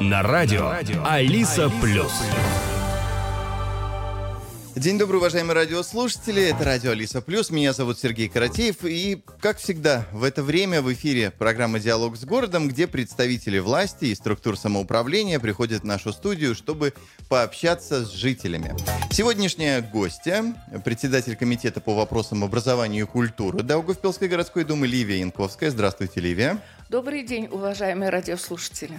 на 0.00 0.22
радио 0.22 0.72
Алиса 1.04 1.70
Плюс. 1.80 2.12
День 4.78 4.96
добрый, 4.96 5.18
уважаемые 5.18 5.56
радиослушатели. 5.56 6.40
Это 6.40 6.62
радио 6.62 6.92
Алиса 6.92 7.20
Плюс. 7.20 7.50
Меня 7.50 7.72
зовут 7.72 7.98
Сергей 7.98 8.28
Каратеев. 8.28 8.84
И, 8.84 9.20
как 9.40 9.58
всегда, 9.58 10.06
в 10.12 10.22
это 10.22 10.40
время 10.44 10.82
в 10.82 10.92
эфире 10.92 11.32
программа 11.32 11.80
«Диалог 11.80 12.16
с 12.16 12.24
городом», 12.24 12.68
где 12.68 12.86
представители 12.86 13.58
власти 13.58 14.04
и 14.04 14.14
структур 14.14 14.56
самоуправления 14.56 15.40
приходят 15.40 15.82
в 15.82 15.84
нашу 15.84 16.12
студию, 16.12 16.54
чтобы 16.54 16.94
пообщаться 17.28 18.04
с 18.04 18.12
жителями. 18.12 18.72
Сегодняшняя 19.10 19.80
гостья, 19.80 20.44
председатель 20.84 21.34
комитета 21.34 21.80
по 21.80 21.96
вопросам 21.96 22.44
образования 22.44 23.00
и 23.00 23.04
культуры 23.04 23.64
Даугавпилской 23.64 24.28
городской 24.28 24.62
думы 24.62 24.86
Ливия 24.86 25.18
Янковская. 25.18 25.70
Здравствуйте, 25.70 26.20
Ливия. 26.20 26.62
Добрый 26.88 27.24
день, 27.24 27.48
уважаемые 27.50 28.10
радиослушатели. 28.10 28.98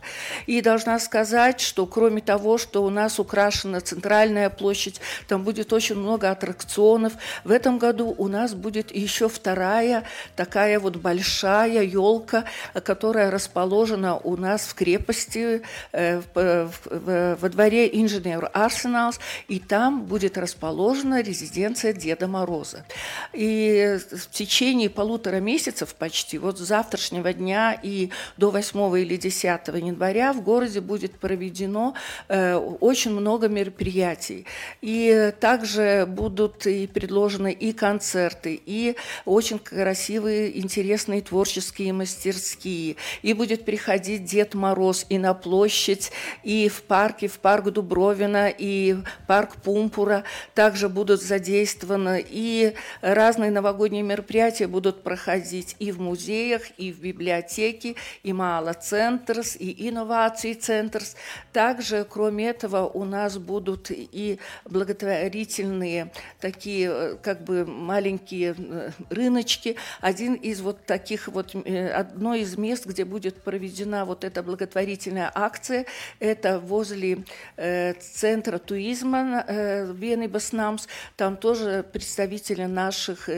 И 0.45 0.61
должна 0.61 0.99
сказать, 0.99 1.59
что 1.59 1.85
кроме 1.88 2.21
того, 2.21 2.58
что 2.58 2.83
у 2.83 2.89
нас 2.89 3.19
украшена 3.19 3.81
центральная 3.81 4.49
площадь, 4.49 5.02
там 5.27 5.43
будет 5.43 5.73
очень 5.73 5.95
много 5.95 6.30
аттракционов. 6.30 7.13
В 7.43 7.52
этом 7.52 7.80
году 7.80 8.13
у 8.17 8.27
нас 8.27 8.53
будет 8.53 8.95
еще 8.95 9.30
вторая 9.30 10.03
такая 10.35 10.80
вот 10.80 10.97
большая 10.97 11.83
елка, 11.83 12.45
которая 12.83 13.31
расположена 13.31 14.17
у 14.17 14.38
нас 14.38 14.61
в 14.61 14.75
крепости 14.75 15.61
э, 15.91 16.21
во 16.33 17.49
дворе 17.49 17.89
инженер 17.99 18.49
Арсеналс, 18.53 19.19
и 19.47 19.59
там 19.59 20.03
будет 20.03 20.38
расположена 20.38 21.21
резиденция 21.21 21.93
Деда 21.93 22.27
Мороза. 22.27 22.86
И 23.33 23.97
в 24.11 24.30
течение 24.30 24.89
полутора 24.89 25.39
месяцев 25.39 25.95
почти, 25.95 26.37
вот 26.37 26.59
завтра 26.59 26.90
завтрашнего 26.91 27.31
дня 27.33 27.79
и 27.81 28.09
до 28.37 28.52
8 28.52 28.99
или 28.99 29.15
10 29.15 29.43
января 29.67 30.33
в 30.33 30.41
городе 30.43 30.81
будет 30.81 31.13
проведено 31.13 31.93
э, 32.27 32.55
очень 32.55 33.11
много 33.11 33.47
мероприятий. 33.47 34.45
И 34.81 35.31
также 35.39 36.05
будут 36.07 36.67
и 36.67 36.87
предложены 36.87 37.53
и 37.53 37.71
концерты, 37.71 38.61
и 38.65 38.95
очень 39.25 39.59
красивые, 39.59 40.59
интересные 40.59 41.21
творческие 41.21 41.93
мастерские. 41.93 42.97
И 43.21 43.33
будет 43.33 43.63
приходить 43.63 44.25
Дед 44.25 44.53
Мороз 44.53 45.05
и 45.08 45.17
на 45.17 45.33
площадь, 45.33 46.11
и 46.43 46.67
в 46.67 46.83
парке, 46.83 47.27
в 47.27 47.39
парк 47.39 47.69
Дубровина, 47.71 48.49
и 48.49 48.97
парк 49.27 49.55
Пумпура. 49.63 50.23
Также 50.55 50.89
будут 50.89 51.21
задействованы 51.21 52.25
и 52.29 52.73
разные 53.02 53.52
новогодние 53.52 54.03
мероприятия 54.03 54.67
будут 54.67 55.03
проходить 55.03 55.75
и 55.79 55.91
в 55.91 56.02
музеях, 56.02 56.63
и 56.81 56.92
в 56.92 56.99
библиотеке, 56.99 57.95
и 58.23 58.33
Мала 58.33 58.73
Центрс, 58.73 59.55
и 59.55 59.87
Инновации 59.87 60.53
Центрс. 60.53 61.15
Также, 61.53 62.05
кроме 62.09 62.49
этого, 62.49 62.87
у 62.87 63.05
нас 63.05 63.37
будут 63.37 63.92
и 63.92 64.39
благотворительные 64.65 66.11
такие, 66.39 66.89
э, 66.91 67.17
как 67.21 67.43
бы 67.43 67.65
маленькие 67.65 68.55
э, 68.58 68.91
рыночки. 69.09 69.75
Один 69.99 70.33
из 70.33 70.61
вот 70.61 70.86
таких 70.86 71.27
вот, 71.27 71.53
э, 71.53 71.89
одно 71.89 72.33
из 72.33 72.58
мест, 72.58 72.87
где 72.87 73.05
будет 73.05 73.43
проведена 73.43 74.05
вот 74.05 74.23
эта 74.23 74.41
благотворительная 74.41 75.31
акция, 75.33 75.86
это 76.20 76.59
возле 76.59 77.23
центра 77.55 78.58
туризма 78.58 79.45
э, 79.47 79.91
Вены 79.93 80.27
Баснамс. 80.27 80.87
Там 81.15 81.37
тоже 81.37 81.86
представители 81.93 82.65
наших 82.65 83.30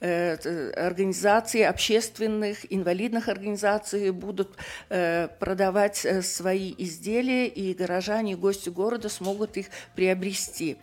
организаций 0.00 1.66
общественных, 1.66 2.58
инвалидов, 2.72 2.81
инвалидных 2.82 3.28
организаций 3.28 4.10
будут 4.10 4.56
э, 4.88 5.28
продавать 5.38 6.04
э, 6.04 6.22
свои 6.22 6.74
изделия, 6.78 7.46
и 7.46 7.74
горожане, 7.74 8.32
и 8.32 8.34
гости 8.34 8.68
города 8.68 9.08
смогут 9.08 9.56
их 9.56 9.66
приобрести. 9.94 10.76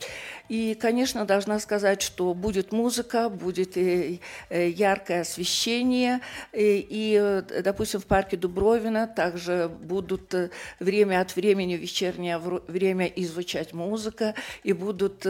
И, 0.48 0.76
конечно, 0.76 1.26
должна 1.26 1.60
сказать, 1.60 2.02
что 2.02 2.34
будет 2.34 2.72
музыка, 2.72 3.30
будет 3.30 3.78
и, 3.78 4.22
и 4.50 4.70
яркое 4.70 5.22
освещение, 5.22 6.22
и, 6.54 6.88
и, 6.90 7.62
допустим, 7.62 8.00
в 8.00 8.06
парке 8.06 8.38
Дубровина 8.38 9.08
также 9.08 9.70
будут 9.82 10.34
э, 10.34 10.50
время 10.80 11.22
от 11.22 11.36
времени, 11.36 11.74
вечернее 11.74 12.38
время 12.40 13.08
изучать 13.08 13.74
музыка, 13.74 14.34
и 14.64 14.74
будут 14.74 15.26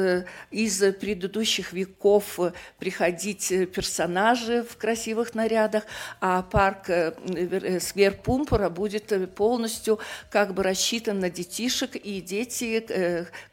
из 0.52 0.80
предыдущих 0.96 1.74
веков 1.74 2.40
приходить 2.78 3.48
персонажи 3.74 4.64
в 4.64 4.78
красивых 4.78 5.34
нарядах, 5.34 5.84
а 6.22 6.44
парк 6.44 6.59
парк 6.60 6.90
э, 6.90 7.14
э, 7.26 7.80
сквер 7.80 8.16
Пумпура 8.16 8.68
будет 8.68 9.14
э, 9.14 9.28
полностью 9.28 9.98
как 10.30 10.54
бы 10.54 10.62
рассчитан 10.62 11.18
на 11.22 11.30
детишек, 11.30 11.96
и 11.96 12.20
дети 12.20 12.86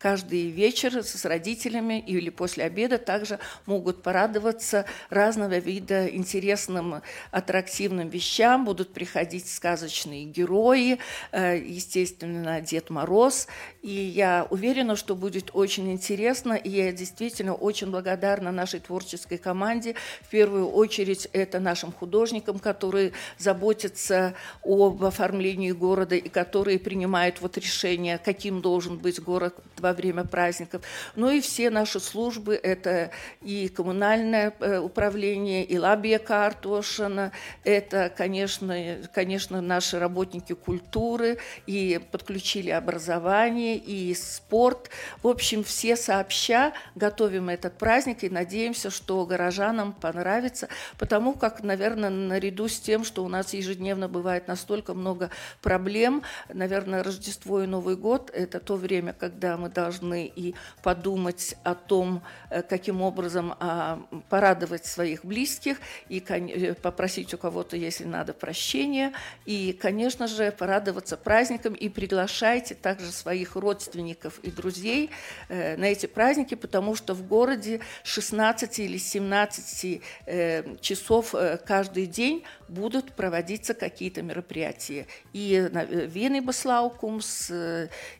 каждый 0.01 0.51
вечер 0.51 1.05
с 1.05 1.25
родителями 1.25 2.01
или 2.01 2.31
после 2.31 2.65
обеда 2.65 2.99
также 2.99 3.39
могут 3.65 4.03
порадоваться 4.03 4.87
разного 5.09 5.59
вида 5.59 6.09
интересным, 6.09 7.01
аттрактивным 7.31 8.09
вещам, 8.09 8.65
будут 8.65 8.93
приходить 8.93 9.49
сказочные 9.49 10.25
герои, 10.25 10.99
естественно, 11.33 12.61
Дед 12.61 12.91
Мороз, 12.91 13.47
и 13.83 13.93
я 13.93 14.49
уверена, 14.51 14.97
что 14.97 15.15
будет 15.15 15.51
очень 15.53 15.93
интересно, 15.93 16.55
и 16.55 16.71
я 16.71 16.91
действительно 16.91 17.55
очень 17.55 17.93
благодарна 17.93 18.51
нашей 18.51 18.81
творческой 18.81 19.39
команде, 19.39 19.95
в 20.23 20.29
первую 20.31 20.69
очередь 20.69 21.29
это 21.33 21.61
нашим 21.61 21.93
художникам, 21.93 22.59
которые 22.59 22.96
заботятся 23.39 24.35
об 24.65 25.05
оформлении 25.05 25.73
города 25.73 26.15
и 26.15 26.29
которые 26.29 26.79
принимают 26.79 27.41
вот 27.41 27.57
решение, 27.59 28.19
каким 28.19 28.61
должен 28.61 28.99
быть 28.99 29.21
город 29.23 29.55
во 29.79 29.93
время 29.93 30.25
праздников. 30.25 30.83
Ну 31.15 31.31
и 31.31 31.41
все 31.41 31.71
наши 31.71 32.01
службы, 32.01 32.55
это 32.55 33.11
и 33.43 33.69
коммунальное 33.69 34.53
э, 34.61 34.79
управление, 34.79 35.65
и 35.65 35.79
Лабия 35.79 36.19
Картошина, 36.19 37.33
это, 37.65 38.13
конечно, 38.15 38.99
конечно, 39.13 39.61
наши 39.61 39.99
работники 39.99 40.55
культуры, 40.55 41.39
и 41.67 42.01
подключили 42.11 42.71
образование, 42.71 43.77
и 43.77 44.15
спорт. 44.15 44.91
В 45.23 45.29
общем, 45.29 45.65
все 45.65 45.97
сообща 45.97 46.73
готовим 46.95 47.49
этот 47.49 47.79
праздник 47.79 48.25
и 48.25 48.31
надеемся, 48.31 48.91
что 48.91 49.25
горожанам 49.27 49.93
понравится, 49.93 50.69
потому 50.99 51.35
как, 51.35 51.63
наверное, 51.63 52.11
наряду 52.11 52.69
с 52.69 52.79
тем, 52.87 53.03
что 53.03 53.25
у 53.25 53.29
нас 53.29 53.53
ежедневно 53.53 54.09
бывает 54.09 54.47
настолько 54.47 54.95
много 54.95 55.31
проблем. 55.61 56.23
Наверное, 56.55 57.03
Рождество 57.03 57.61
и 57.65 57.67
Новый 57.67 57.97
год– 57.97 58.31
это 58.35 58.61
то 58.61 58.77
время, 58.77 59.13
когда 59.13 59.57
мы 59.57 59.69
должны 59.69 60.33
и 60.37 60.55
подумать 60.85 61.57
о 61.65 61.75
том, 61.75 62.23
э, 62.49 62.63
каким 62.63 63.03
образом 63.03 63.57
а, 63.59 64.01
порадовать 64.29 64.87
своих 64.87 65.25
близких, 65.25 65.79
и 66.09 66.23
э, 66.29 66.75
попросить 66.75 67.35
у 67.35 67.39
кого-то, 67.39 67.77
если 67.77 68.05
надо, 68.05 68.33
прощения, 68.33 69.13
и, 69.47 69.73
конечно 69.73 70.29
же, 70.29 70.53
порадоваться 70.53 71.17
праздникам, 71.17 71.75
и 71.75 71.89
приглашайте 71.89 72.77
также 72.77 73.11
своих 73.11 73.57
родственников 73.57 74.39
и 74.45 74.53
друзей 74.53 75.11
э, 75.49 75.77
на 75.77 75.87
эти 75.87 76.07
праздники, 76.07 76.55
потому 76.55 76.95
что 76.95 77.15
в 77.15 77.27
городе 77.27 77.81
16 78.05 78.79
или 78.79 78.99
17 78.99 80.81
часов 80.81 81.35
каждый 81.67 82.07
день 82.07 82.45
будут 82.77 83.13
проводиться 83.13 83.75
какие-то 83.75 84.23
мероприятия. 84.23 85.07
И 85.33 85.69
на 85.73 85.85
Вены 85.85 86.41
Баслаукумс, 86.43 87.51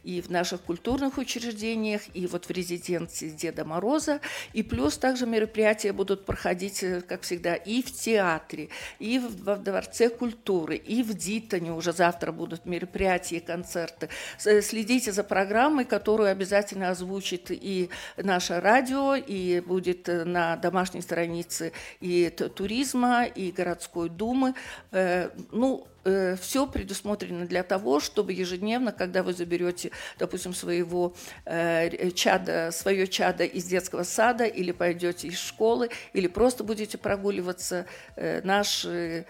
и 0.03 0.21
в 0.21 0.31
наших 0.31 0.63
культурных 0.63 1.19
учреждениях, 1.19 2.03
и 2.15 2.27
вот 2.27 2.47
в 2.47 2.51
резиденции 2.51 3.29
Деда 3.29 3.65
Мороза. 3.65 4.21
И 4.53 4.63
плюс 4.63 4.99
также 4.99 5.27
мероприятия 5.27 5.93
будут 5.93 6.25
проходить, 6.25 6.83
э, 6.83 7.03
как 7.03 7.23
всегда, 7.23 7.55
и 7.55 7.83
в 7.83 7.93
театре, 7.93 8.69
и 8.99 9.19
в 9.19 9.57
Дворце 9.63 10.09
культуры, 10.09 10.77
и 10.77 11.03
в 11.03 11.15
Дитоне 11.15 11.73
уже 11.73 11.93
завтра 11.93 12.33
будут 12.33 12.67
мероприятия, 12.67 13.41
концерты. 13.41 14.09
Следите 14.39 15.13
за 15.13 15.25
программой, 15.25 15.85
которую 15.85 16.31
обязательно 16.31 16.91
озвучит 16.91 17.51
и 17.51 17.91
наше 18.17 18.61
радио, 18.61 19.15
и 19.15 19.61
будет 19.61 20.09
э, 20.09 20.25
на 20.25 20.57
домашней 20.57 21.03
странице 21.03 21.73
и 22.01 22.31
туризма, 22.31 23.25
и 23.25 23.51
городской 23.51 24.09
думы. 24.09 24.46
Э, 24.93 25.31
ну, 25.53 25.87
Э, 26.07 26.37
все 26.41 26.69
предусмотрено 26.69 27.47
для 27.47 27.65
того, 27.65 27.99
чтобы 27.99 28.33
ежедневно, 28.33 28.93
когда 28.93 29.25
вы 29.25 29.33
заберете, 29.33 29.91
допустим, 30.21 30.55
своего 30.55 31.15
э, 31.45 32.11
чада, 32.13 32.71
свое 32.71 33.09
чадо 33.09 33.43
из 33.43 33.65
детского 33.65 34.05
сада 34.05 34.45
или 34.45 34.71
пойдете 34.71 35.27
из 35.27 35.41
школы, 35.41 35.91
или 36.13 36.29
просто 36.29 36.63
будете 36.63 36.97
прогуливаться, 36.97 37.87
э, 38.15 38.41
наши 38.43 39.27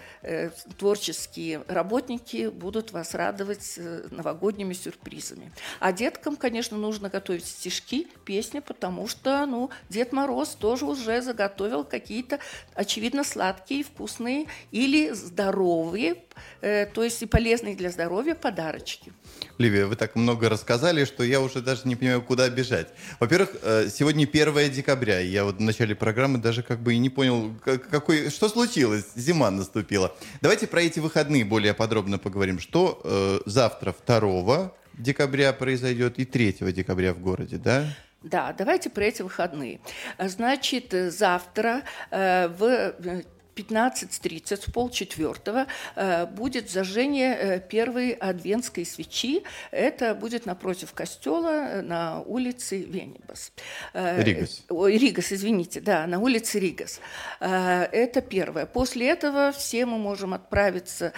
творческие 0.78 1.62
работники 1.68 2.48
будут 2.48 2.92
вас 2.92 3.14
радовать 3.14 3.78
новогодними 4.10 4.74
сюрпризами. 4.74 5.52
А 5.80 5.92
деткам, 5.92 6.36
конечно, 6.36 6.76
нужно 6.76 7.08
готовить 7.08 7.46
стишки, 7.46 8.08
песни, 8.24 8.60
потому 8.60 9.08
что, 9.08 9.46
ну, 9.46 9.70
Дед 9.88 10.12
Мороз 10.12 10.50
тоже 10.50 10.84
уже 10.84 11.22
заготовил 11.22 11.84
какие-то, 11.84 12.38
очевидно, 12.74 13.24
сладкие, 13.24 13.84
вкусные 13.84 14.46
или 14.70 15.10
здоровые 15.10 16.16
Э, 16.16 16.25
то 16.60 17.02
есть 17.04 17.22
и 17.22 17.26
полезные 17.26 17.76
для 17.76 17.90
здоровья 17.90 18.34
подарочки. 18.34 19.12
Ливия, 19.58 19.86
вы 19.86 19.96
так 19.96 20.16
много 20.16 20.48
рассказали, 20.48 21.04
что 21.04 21.22
я 21.22 21.40
уже 21.40 21.60
даже 21.60 21.82
не 21.84 21.96
понимаю, 21.96 22.22
куда 22.22 22.48
бежать. 22.48 22.88
Во-первых, 23.20 23.50
э, 23.62 23.88
сегодня 23.88 24.26
1 24.26 24.70
декабря, 24.70 25.20
и 25.20 25.28
я 25.28 25.44
вот 25.44 25.56
в 25.56 25.60
начале 25.60 25.94
программы 25.94 26.38
даже 26.38 26.62
как 26.62 26.80
бы 26.80 26.94
и 26.94 26.98
не 26.98 27.10
понял, 27.10 27.54
какой, 27.62 28.30
что 28.30 28.48
случилось, 28.48 29.04
зима 29.14 29.50
наступила. 29.50 30.14
Давайте 30.42 30.66
про 30.66 30.82
эти 30.82 31.00
выходные 31.00 31.44
более 31.44 31.74
подробно 31.74 32.18
поговорим. 32.18 32.58
Что 32.58 33.00
э, 33.04 33.40
завтра 33.46 33.94
2 34.06 34.72
декабря 34.98 35.52
произойдет 35.52 36.18
и 36.18 36.24
3 36.24 36.72
декабря 36.72 37.14
в 37.14 37.20
городе, 37.20 37.56
да? 37.56 37.86
Да, 38.22 38.52
давайте 38.52 38.90
про 38.90 39.04
эти 39.04 39.22
выходные. 39.22 39.80
Значит, 40.18 40.92
завтра 41.12 41.82
э, 42.10 42.48
в 42.48 43.22
15.30, 43.56 44.68
в 44.68 44.72
полчетвертого, 44.72 45.66
э, 45.94 46.26
будет 46.26 46.70
зажжение 46.70 47.34
э, 47.34 47.60
первой 47.60 48.12
адвентской 48.12 48.84
свечи. 48.84 49.42
Это 49.70 50.14
будет 50.14 50.46
напротив 50.46 50.92
костела 50.92 51.48
э, 51.48 51.80
на 51.80 52.20
улице 52.20 52.78
Венибас. 52.78 53.52
Ригас. 53.94 54.62
Ой, 54.68 54.98
Ригас, 54.98 55.32
извините, 55.32 55.80
да, 55.80 56.06
на 56.06 56.18
улице 56.20 56.58
Ригас. 56.58 57.00
Это 57.40 58.20
первое. 58.20 58.66
После 58.66 59.08
этого 59.08 59.52
все 59.52 59.86
мы 59.86 59.98
можем 59.98 60.34
отправиться 60.34 61.12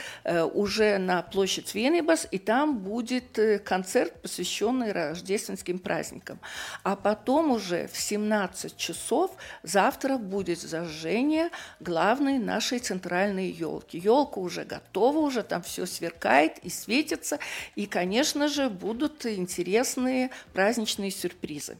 уже 0.54 0.98
на 0.98 1.22
площадь 1.22 1.74
Венибас, 1.74 2.28
и 2.30 2.38
там 2.38 2.78
будет 2.78 3.38
концерт, 3.64 4.22
посвященный 4.22 4.92
рождественским 4.92 5.78
праздникам. 5.78 6.38
А 6.82 6.94
потом 6.96 7.50
уже 7.50 7.88
в 7.88 7.96
17 7.96 8.76
часов 8.76 9.32
завтра 9.62 10.18
будет 10.18 10.60
зажжение 10.60 11.50
главной 11.80 12.27
главной 12.28 12.38
нашей 12.38 12.78
центральной 12.78 13.50
елки. 13.50 13.98
Елка 13.98 14.40
уже 14.40 14.64
готова, 14.64 15.18
уже 15.18 15.42
там 15.42 15.62
все 15.62 15.86
сверкает 15.86 16.58
и 16.62 16.70
светится. 16.70 17.38
И, 17.76 17.86
конечно 17.86 18.48
же, 18.48 18.68
будут 18.68 19.24
интересные 19.26 20.30
праздничные 20.52 21.10
сюрпризы. 21.10 21.78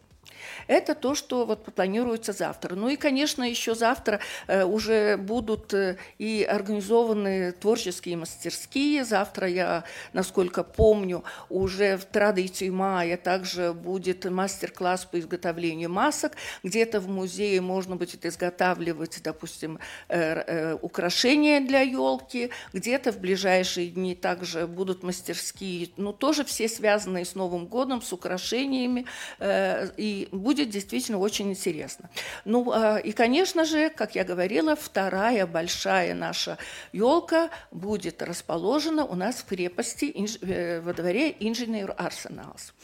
Это 0.67 0.95
то, 0.95 1.15
что 1.15 1.47
вот 1.47 1.65
планируется 1.75 2.33
завтра. 2.33 2.75
Ну 2.75 2.89
и, 2.89 2.97
конечно, 2.97 3.43
еще 3.43 3.75
завтра 3.75 4.21
э, 4.47 4.65
уже 4.65 5.17
будут 5.17 5.73
э, 5.75 5.97
и 6.19 6.47
организованы 6.49 7.53
творческие 7.53 8.17
мастерские. 8.17 9.05
Завтра 9.05 9.49
я, 9.49 9.85
насколько 10.13 10.63
помню, 10.65 11.25
уже 11.49 11.97
в 11.97 12.05
традиции 12.05 12.71
мая 12.71 13.17
также 13.17 13.73
будет 13.73 14.25
мастер-класс 14.25 15.07
по 15.07 15.19
изготовлению 15.19 15.91
масок. 15.91 16.33
Где-то 16.63 17.01
в 17.01 17.09
музее 17.09 17.61
можно 17.61 17.97
будет 17.97 18.27
изготавливать, 18.27 19.21
допустим, 19.23 19.79
э, 20.09 20.75
украшения 20.75 21.61
для 21.61 21.81
елки. 21.81 22.51
Где-то 22.73 23.13
в 23.13 23.19
ближайшие 23.19 23.89
дни 23.89 24.15
также 24.15 24.67
будут 24.67 25.03
мастерские, 25.03 25.91
ну 25.97 26.13
тоже 26.13 26.45
все 26.45 26.69
связанные 26.69 27.25
с 27.25 27.35
Новым 27.35 27.67
годом, 27.67 28.03
с 28.03 28.13
украшениями. 28.13 29.07
И 29.41 30.28
будет 30.33 30.71
действительно 30.71 31.19
очень 31.19 31.51
интересно. 31.51 32.11
Ну 32.45 32.71
а, 32.73 32.99
и, 32.99 33.13
конечно 33.13 33.65
же, 33.65 33.91
как 33.91 34.15
я 34.15 34.25
говорила, 34.25 34.77
вторая 34.77 35.47
большая 35.47 36.15
наша 36.15 36.59
елка 36.93 37.51
будет 37.71 38.23
расположена 38.23 39.05
у 39.05 39.15
нас 39.15 39.37
в 39.37 39.45
крепости 39.47 40.15
э, 40.43 40.81
во 40.81 40.93
дворе 40.93 41.35
Инженер 41.41 41.95
Арсеналс. 41.97 42.75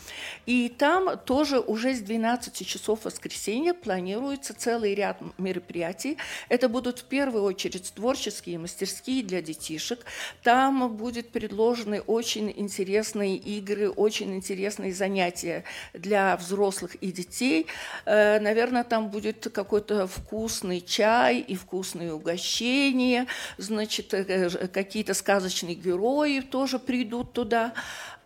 И 0.46 0.68
там 0.68 1.18
тоже 1.18 1.60
уже 1.60 1.94
с 1.94 2.00
12 2.00 2.66
часов 2.66 3.04
воскресенья 3.04 3.74
планируется 3.74 4.54
целый 4.54 4.94
ряд 4.94 5.18
мероприятий. 5.38 6.18
Это 6.48 6.68
будут 6.68 7.00
в 7.00 7.04
первую 7.04 7.44
очередь 7.44 7.92
творческие 7.94 8.58
мастерские 8.58 9.22
для 9.22 9.42
детишек. 9.42 10.04
Там 10.42 10.90
будет 10.96 11.30
предложены 11.30 12.00
очень 12.00 12.52
интересные 12.54 13.36
игры, 13.36 13.90
очень 13.90 14.34
интересные 14.34 14.94
занятия 14.94 15.64
для 15.92 16.36
взрослых 16.36 16.94
и 16.96 17.12
детей 17.12 17.33
детей. 17.34 17.66
Э, 18.04 18.38
Наверное, 18.40 18.84
там 18.84 19.08
будет 19.08 19.48
какой-то 19.52 20.06
вкусный 20.06 20.80
чай 20.80 21.38
и 21.38 21.56
вкусные 21.56 22.12
угощения. 22.12 23.26
Значит, 23.58 24.14
э, 24.14 24.68
какие-то 24.68 25.14
сказочные 25.14 25.74
герои 25.74 26.40
тоже 26.40 26.78
придут 26.78 27.32
туда. 27.32 27.72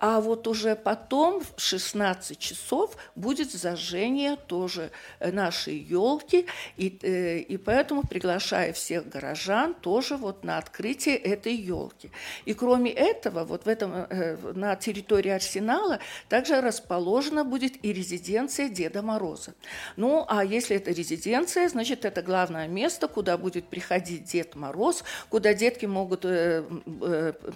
А 0.00 0.20
вот 0.20 0.46
уже 0.46 0.76
потом 0.76 1.40
в 1.40 1.60
16 1.60 2.38
часов 2.38 2.96
будет 3.16 3.52
зажжение 3.52 4.36
тоже 4.36 4.90
э, 5.18 5.32
нашей 5.32 5.76
елки, 5.76 6.46
и, 6.76 6.96
э, 7.02 7.38
и 7.38 7.56
поэтому 7.56 8.02
приглашаю 8.02 8.74
всех 8.74 9.08
горожан 9.08 9.74
тоже 9.74 10.16
вот 10.16 10.44
на 10.44 10.58
открытие 10.58 11.16
этой 11.16 11.54
елки. 11.54 12.10
И 12.44 12.54
кроме 12.54 12.92
этого, 12.92 13.44
вот 13.44 13.64
в 13.64 13.68
этом, 13.68 13.92
э, 13.92 14.36
на 14.54 14.76
территории 14.76 15.30
Арсенала 15.30 15.98
также 16.28 16.60
расположена 16.60 17.44
будет 17.44 17.84
и 17.84 17.92
резиденция 17.92 18.68
Деда 18.68 19.02
Мороза. 19.02 19.54
Ну, 19.96 20.24
а 20.28 20.44
если 20.44 20.76
это 20.76 20.92
резиденция, 20.92 21.68
значит, 21.68 22.04
это 22.04 22.22
главное 22.22 22.68
место, 22.68 23.08
куда 23.08 23.36
будет 23.36 23.66
приходить 23.66 24.24
Дед 24.24 24.54
Мороз, 24.54 25.02
куда 25.28 25.54
детки 25.54 25.86
могут 25.86 26.24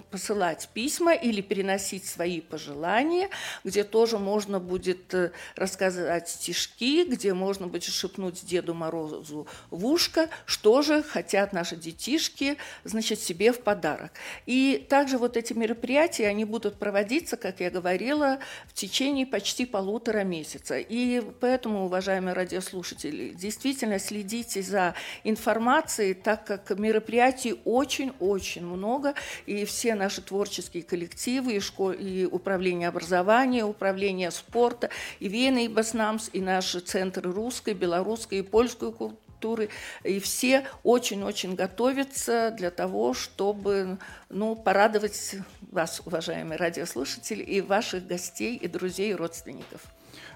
посылать 0.09 0.69
письма 0.73 1.13
или 1.13 1.41
переносить 1.41 2.05
свои 2.05 2.32
свои 2.33 2.41
пожелания, 2.41 3.29
где 3.63 3.83
тоже 3.83 4.17
можно 4.17 4.59
будет 4.59 5.13
э, 5.13 5.31
рассказать 5.55 6.29
стишки, 6.29 7.05
где 7.05 7.33
можно 7.33 7.67
будет 7.67 7.83
шепнуть 7.83 8.45
Деду 8.45 8.73
Морозу 8.73 9.47
в 9.69 9.85
ушко, 9.85 10.29
что 10.45 10.81
же 10.81 11.03
хотят 11.03 11.53
наши 11.53 11.75
детишки, 11.75 12.57
значит, 12.83 13.19
себе 13.19 13.51
в 13.51 13.59
подарок. 13.59 14.11
И 14.45 14.85
также 14.89 15.17
вот 15.17 15.37
эти 15.37 15.53
мероприятия, 15.53 16.27
они 16.27 16.45
будут 16.45 16.75
проводиться, 16.79 17.37
как 17.37 17.59
я 17.59 17.69
говорила, 17.69 18.39
в 18.67 18.73
течение 18.73 19.25
почти 19.25 19.65
полутора 19.65 20.23
месяца. 20.23 20.77
И 20.79 21.21
поэтому, 21.39 21.85
уважаемые 21.85 22.33
радиослушатели, 22.33 23.33
действительно 23.33 23.99
следите 23.99 24.61
за 24.61 24.95
информацией, 25.23 26.13
так 26.13 26.45
как 26.45 26.79
мероприятий 26.79 27.55
очень-очень 27.65 28.65
много, 28.65 29.13
и 29.45 29.65
все 29.65 29.95
наши 29.95 30.21
творческие 30.21 30.83
коллективы 30.83 31.53
и, 31.55 31.59
школ... 31.59 31.91
и 31.91 32.22
управление 32.25 32.87
образования, 32.87 33.65
управление 33.65 34.31
спорта, 34.31 34.89
и 35.19 35.27
Вена, 35.27 35.65
и 35.65 35.67
Баснамс, 35.67 36.29
и 36.33 36.41
наши 36.41 36.79
центры 36.79 37.31
русской, 37.31 37.73
белорусской 37.73 38.39
и 38.39 38.41
польской 38.41 38.91
культуры 38.91 39.17
культуры. 39.43 39.69
И 40.03 40.19
все 40.19 40.65
очень-очень 40.83 41.55
готовятся 41.55 42.53
для 42.57 42.71
того, 42.71 43.13
чтобы 43.13 43.97
ну, 44.29 44.55
порадовать 44.55 45.35
вас, 45.71 46.01
уважаемые 46.05 46.57
радиослушатели, 46.57 47.43
и 47.43 47.61
ваших 47.61 48.07
гостей, 48.07 48.55
и 48.55 48.67
друзей, 48.67 49.11
и 49.11 49.15
родственников. 49.15 49.81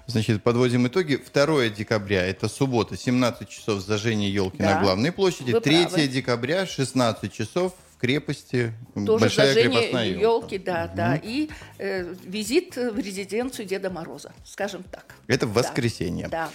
Значит, 0.06 0.42
подводим 0.42 0.86
итоги. 0.86 1.16
2 1.16 1.68
декабря, 1.68 2.24
это 2.24 2.48
суббота, 2.48 2.96
17 2.96 3.48
часов 3.48 3.80
зажжения 3.80 4.30
елки 4.30 4.58
да. 4.58 4.76
на 4.76 4.82
главной 4.82 5.12
площади. 5.12 5.52
Вы 5.52 5.60
3 5.60 5.86
правы. 5.86 6.06
декабря, 6.08 6.66
16 6.66 7.32
часов 7.32 7.74
крепости. 7.98 8.72
Тоже 8.94 9.24
Большая 9.24 9.54
крепостная 9.54 10.06
елка. 10.06 10.20
елки, 10.20 10.58
да, 10.58 10.84
угу. 10.84 10.96
да. 10.96 11.20
И 11.22 11.48
э, 11.78 12.14
визит 12.24 12.76
в 12.76 12.98
резиденцию 12.98 13.66
Деда 13.66 13.90
Мороза, 13.90 14.32
скажем 14.44 14.82
так. 14.84 15.14
Это 15.26 15.46
в 15.46 15.52
воскресенье. 15.52 16.28
Да. 16.28 16.50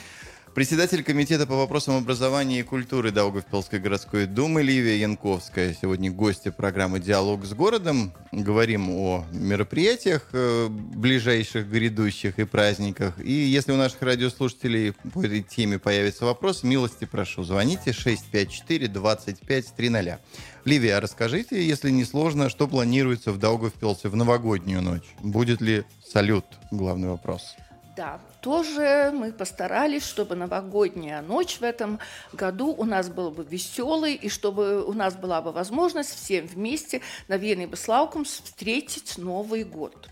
Председатель 0.53 1.03
комитета 1.03 1.47
по 1.47 1.55
вопросам 1.55 1.97
образования 1.97 2.59
и 2.59 2.63
культуры 2.63 3.09
Даугавпилской 3.09 3.79
городской 3.79 4.27
думы 4.27 4.61
Ливия 4.61 4.99
Янковская. 4.99 5.73
Сегодня 5.73 6.11
гости 6.11 6.49
программы 6.49 6.99
«Диалог 6.99 7.43
с 7.43 7.53
городом». 7.53 8.13
Говорим 8.31 8.91
о 8.91 9.25
мероприятиях 9.31 10.29
э, 10.31 10.67
ближайших, 10.69 11.67
грядущих 11.67 12.37
и 12.37 12.43
праздниках. 12.43 13.19
И 13.19 13.31
если 13.31 13.71
у 13.71 13.77
наших 13.77 14.03
радиослушателей 14.03 14.91
по 14.91 15.25
этой 15.25 15.41
теме 15.41 15.79
появится 15.79 16.25
вопрос, 16.25 16.61
милости 16.61 17.05
прошу, 17.05 17.43
звоните 17.43 17.89
654-2530. 17.89 20.19
Ливия, 20.65 20.99
расскажите, 20.99 21.67
если 21.67 21.89
не 21.89 22.05
сложно, 22.05 22.49
что 22.49 22.67
планируется 22.67 23.31
в 23.31 23.39
Даугавпилсе 23.39 24.07
в 24.07 24.15
новогоднюю 24.15 24.83
ночь? 24.83 25.15
Будет 25.19 25.61
ли 25.61 25.83
салют? 26.05 26.45
Главный 26.69 27.09
вопрос. 27.09 27.55
Да, 27.97 28.21
тоже 28.43 29.11
мы 29.13 29.31
постарались, 29.31 30.05
чтобы 30.05 30.35
новогодняя 30.35 31.21
ночь 31.21 31.59
в 31.59 31.63
этом 31.63 31.99
году 32.33 32.75
у 32.77 32.83
нас 32.83 33.07
была 33.09 33.31
бы 33.31 33.43
веселой, 33.43 34.15
и 34.15 34.27
чтобы 34.27 34.83
у 34.83 34.91
нас 34.93 35.15
была 35.15 35.41
бы 35.41 35.53
возможность 35.53 36.13
всем 36.13 36.45
вместе 36.45 37.01
на 37.29 37.37
Вене 37.37 37.65
Беслауком 37.67 38.25
встретить 38.25 39.17
Новый 39.17 39.63
год. 39.63 40.09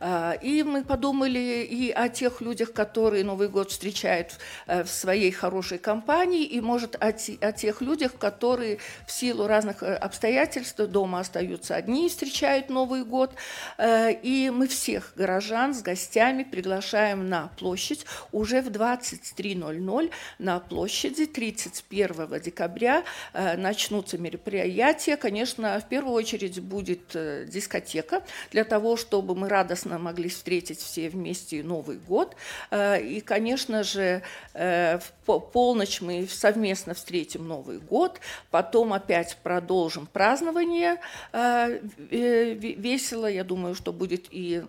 А, 0.00 0.32
и 0.32 0.62
мы 0.62 0.84
подумали 0.84 1.66
и 1.68 1.90
о 1.90 2.08
тех 2.08 2.40
людях, 2.40 2.72
которые 2.72 3.24
Новый 3.24 3.48
год 3.48 3.70
встречают 3.70 4.38
э, 4.66 4.84
в 4.84 4.88
своей 4.88 5.30
хорошей 5.30 5.78
компании, 5.78 6.44
и, 6.44 6.60
может, 6.60 6.96
о, 6.96 7.08
о 7.08 7.52
тех 7.52 7.80
людях, 7.80 8.18
которые 8.18 8.78
в 9.06 9.12
силу 9.12 9.46
разных 9.46 9.82
э, 9.82 9.94
обстоятельств 9.94 10.78
дома 10.78 11.20
остаются 11.20 11.74
одни 11.74 12.06
и 12.06 12.08
встречают 12.08 12.68
Новый 12.68 13.04
год. 13.04 13.34
Э, 13.78 14.12
и 14.12 14.50
мы 14.50 14.68
всех 14.68 15.12
горожан 15.16 15.74
с 15.74 15.82
гостями 15.82 16.42
приглашаем 16.42 17.28
на 17.28 17.48
площадь 17.58 18.04
уже 18.32 18.60
в 18.60 18.68
23.00 18.68 20.10
на 20.38 20.60
площади 20.60 21.26
31 21.26 22.40
декабря 22.40 23.04
начнутся 23.32 24.18
мероприятия. 24.18 25.16
Конечно, 25.16 25.80
в 25.80 25.88
первую 25.88 26.14
очередь 26.14 26.60
будет 26.60 27.16
дискотека 27.48 28.22
для 28.50 28.64
того, 28.64 28.96
чтобы 28.96 29.34
мы 29.34 29.45
радостно 29.48 29.98
могли 29.98 30.28
встретить 30.28 30.78
все 30.78 31.08
вместе 31.08 31.62
Новый 31.62 31.98
год. 31.98 32.36
Э, 32.70 33.00
и, 33.00 33.20
конечно 33.20 33.82
же, 33.82 34.22
э, 34.54 34.98
в 34.98 35.38
полночь 35.40 36.00
мы 36.00 36.26
совместно 36.28 36.94
встретим 36.94 37.46
Новый 37.46 37.78
год, 37.78 38.20
потом 38.50 38.92
опять 38.92 39.36
продолжим 39.42 40.06
празднование 40.06 41.00
э, 41.32 41.80
весело. 42.10 43.26
Я 43.26 43.44
думаю, 43.44 43.74
что 43.74 43.92
будет 43.92 44.26
и 44.30 44.64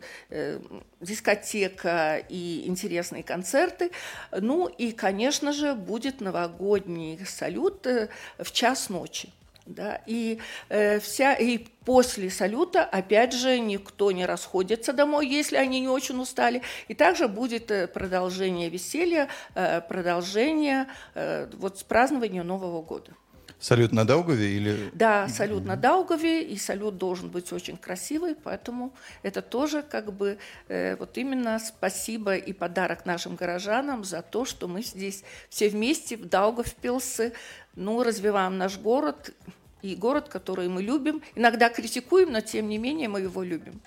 дискотека, 1.00 2.18
и 2.30 2.68
интересные 2.68 3.24
концерты. 3.24 3.92
Ну 4.32 4.68
и, 4.68 4.92
конечно 4.92 5.54
же, 5.54 5.74
будет 5.74 6.22
новогодний 6.22 7.20
салют 7.26 7.86
в 7.86 8.52
час 8.52 8.90
ночи. 8.90 9.30
Да, 9.68 10.02
и, 10.06 10.40
э, 10.70 11.00
вся, 11.02 11.34
и 11.34 11.58
после 11.84 12.30
салюта, 12.30 12.86
опять 12.86 13.34
же, 13.34 13.60
никто 13.60 14.14
не 14.14 14.26
расходится 14.26 14.94
домой, 14.94 15.28
если 15.28 15.58
они 15.58 15.82
не 15.82 15.90
очень 15.90 16.18
устали. 16.20 16.62
И 16.88 16.94
также 16.94 17.28
будет 17.28 17.70
э, 17.70 17.88
продолжение 17.88 18.70
веселья, 18.70 19.28
э, 19.56 19.82
продолжение 19.82 20.88
э, 21.16 21.50
вот, 21.54 21.84
празднования 21.86 22.44
Нового 22.44 22.82
года. 22.82 23.12
Салют 23.60 23.92
на 23.92 24.06
Даугаве 24.06 24.50
или... 24.56 24.92
Да, 24.94 25.28
салют 25.28 25.66
на 25.66 25.76
Даугаве, 25.76 26.44
и 26.44 26.58
салют 26.58 26.98
должен 26.98 27.30
быть 27.30 27.52
очень 27.52 27.76
красивый, 27.76 28.36
поэтому 28.36 28.94
это 29.24 29.42
тоже 29.42 29.82
как 29.82 30.14
бы 30.14 30.38
э, 30.68 30.96
вот 30.98 31.18
именно 31.18 31.58
спасибо 31.60 32.36
и 32.36 32.54
подарок 32.54 33.06
нашим 33.06 33.36
горожанам 33.36 34.04
за 34.04 34.22
то, 34.22 34.46
что 34.46 34.68
мы 34.68 34.84
здесь 34.84 35.24
все 35.50 35.70
вместе 35.70 36.18
в 36.18 36.26
Даугавпилсе, 36.30 37.34
ну, 37.76 38.04
развиваем 38.04 38.58
наш 38.58 38.78
город, 38.78 39.34
и 39.82 39.96
город, 39.96 40.30
который 40.30 40.68
мы 40.68 40.82
любим. 40.82 41.22
Иногда 41.36 41.70
критикуем, 41.70 42.32
но 42.32 42.42
тем 42.42 42.68
не 42.68 42.78
менее 42.78 43.08
мы 43.08 43.22
его 43.22 43.44
любим. 43.44 43.82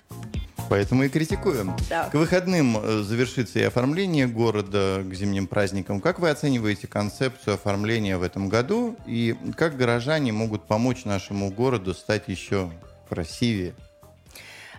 Поэтому 0.69 1.03
и 1.03 1.09
критикуем. 1.09 1.75
Да. 1.89 2.09
К 2.09 2.15
выходным 2.15 2.77
э, 2.77 3.01
завершится 3.03 3.59
и 3.59 3.63
оформление 3.63 4.27
города 4.27 5.03
к 5.05 5.13
зимним 5.13 5.47
праздникам. 5.47 5.99
Как 5.99 6.19
вы 6.19 6.29
оцениваете 6.29 6.87
концепцию 6.87 7.55
оформления 7.55 8.17
в 8.17 8.23
этом 8.23 8.49
году? 8.49 8.95
И 9.05 9.35
как 9.55 9.77
горожане 9.77 10.31
могут 10.31 10.67
помочь 10.67 11.05
нашему 11.05 11.51
городу 11.51 11.93
стать 11.93 12.27
еще 12.27 12.71
красивее? 13.09 13.73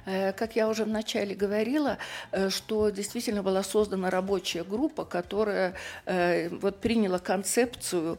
Э, 0.04 0.32
как 0.32 0.56
я 0.56 0.68
уже 0.68 0.84
вначале 0.84 1.34
говорила, 1.34 1.98
э, 2.32 2.50
что 2.50 2.90
действительно 2.90 3.42
была 3.42 3.62
создана 3.62 4.10
рабочая 4.10 4.64
группа, 4.64 5.04
которая 5.04 5.74
э, 6.06 6.48
вот 6.48 6.80
приняла 6.80 7.18
концепцию 7.18 8.18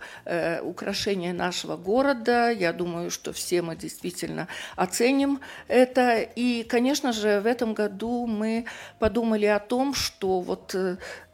украшения 0.61 1.33
нашего 1.33 1.77
города. 1.77 2.49
Я 2.49 2.73
думаю, 2.73 3.11
что 3.11 3.33
все 3.33 3.61
мы 3.61 3.75
действительно 3.75 4.47
оценим 4.75 5.39
это. 5.67 6.21
И, 6.21 6.63
конечно 6.63 7.11
же, 7.13 7.41
в 7.41 7.45
этом 7.45 7.73
году 7.73 8.25
мы 8.27 8.65
подумали 8.99 9.45
о 9.45 9.59
том, 9.59 9.93
что 9.93 10.39
вот 10.39 10.75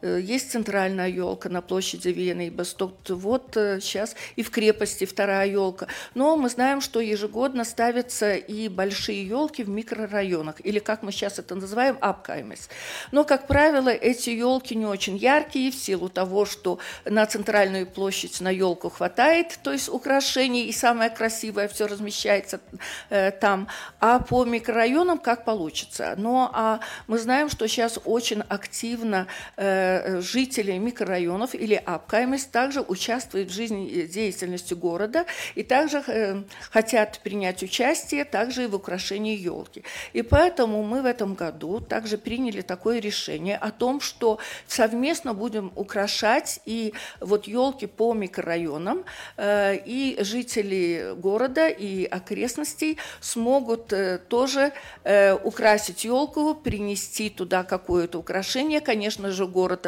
есть 0.02 0.52
центральная 0.52 1.08
елка 1.08 1.48
на 1.48 1.60
площади 1.60 2.08
Вены 2.08 2.46
и 2.46 2.50
Басток, 2.50 2.92
вот 3.08 3.50
сейчас 3.54 4.14
и 4.36 4.42
в 4.42 4.50
крепости 4.50 5.04
вторая 5.04 5.48
елка. 5.48 5.86
Но 6.14 6.36
мы 6.36 6.48
знаем, 6.48 6.80
что 6.80 7.00
ежегодно 7.00 7.64
ставятся 7.64 8.34
и 8.34 8.68
большие 8.68 9.26
елки 9.26 9.62
в 9.64 9.68
микрорайоне 9.68 10.30
районах, 10.30 10.56
или 10.64 10.78
как 10.78 11.02
мы 11.02 11.12
сейчас 11.12 11.38
это 11.38 11.54
называем, 11.54 11.96
апкаймес. 12.00 12.68
Но, 13.12 13.24
как 13.24 13.46
правило, 13.46 13.88
эти 13.88 14.30
елки 14.30 14.74
не 14.74 14.86
очень 14.86 15.16
яркие 15.16 15.70
в 15.70 15.74
силу 15.74 16.08
того, 16.08 16.44
что 16.44 16.78
на 17.04 17.26
центральную 17.26 17.86
площадь 17.86 18.40
на 18.40 18.50
елку 18.50 18.90
хватает, 18.90 19.58
то 19.62 19.72
есть 19.72 19.88
украшений, 19.88 20.66
и 20.66 20.72
самое 20.72 21.10
красивое 21.10 21.68
все 21.68 21.86
размещается 21.86 22.60
э, 23.08 23.30
там, 23.30 23.68
а 24.00 24.18
по 24.18 24.44
микрорайонам 24.44 25.18
как 25.18 25.44
получится. 25.44 26.14
Но 26.16 26.50
а 26.52 26.80
мы 27.06 27.18
знаем, 27.18 27.48
что 27.48 27.66
сейчас 27.66 27.98
очень 28.04 28.42
активно 28.48 29.26
э, 29.56 29.89
жители 30.20 30.72
микрорайонов 30.78 31.54
или 31.54 31.74
апкаймес 31.74 32.44
также 32.46 32.80
участвуют 32.80 33.50
в 33.50 33.54
жизни 33.54 34.02
деятельности 34.06 34.74
города 34.74 35.26
и 35.54 35.62
также 35.62 36.02
э, 36.06 36.42
хотят 36.70 37.20
принять 37.22 37.62
участие 37.62 38.24
также 38.24 38.64
и 38.64 38.66
в 38.66 38.74
украшении 38.74 39.36
елки. 39.36 39.84
И 40.12 40.22
поэтому 40.22 40.82
мы 40.82 41.02
в 41.02 41.06
этом 41.06 41.34
году 41.34 41.80
также 41.80 42.18
приняли 42.18 42.60
такое 42.62 43.00
решение 43.00 43.56
о 43.56 43.70
том, 43.70 44.00
что 44.00 44.38
совместно 44.66 45.34
будем 45.34 45.72
украшать 45.76 46.60
и 46.64 46.92
вот 47.20 47.46
елки 47.46 47.86
по 47.86 48.14
микрорайонам, 48.14 49.04
э, 49.36 49.76
и 49.76 50.16
жители 50.20 51.14
города 51.16 51.68
и 51.68 52.04
окрестностей 52.04 52.98
смогут 53.20 53.92
э, 53.92 54.18
тоже 54.28 54.72
э, 55.04 55.34
украсить 55.34 56.04
елку, 56.04 56.54
принести 56.54 57.30
туда 57.30 57.64
какое-то 57.64 58.18
украшение. 58.18 58.80
Конечно 58.80 59.30
же, 59.30 59.46
город 59.46 59.79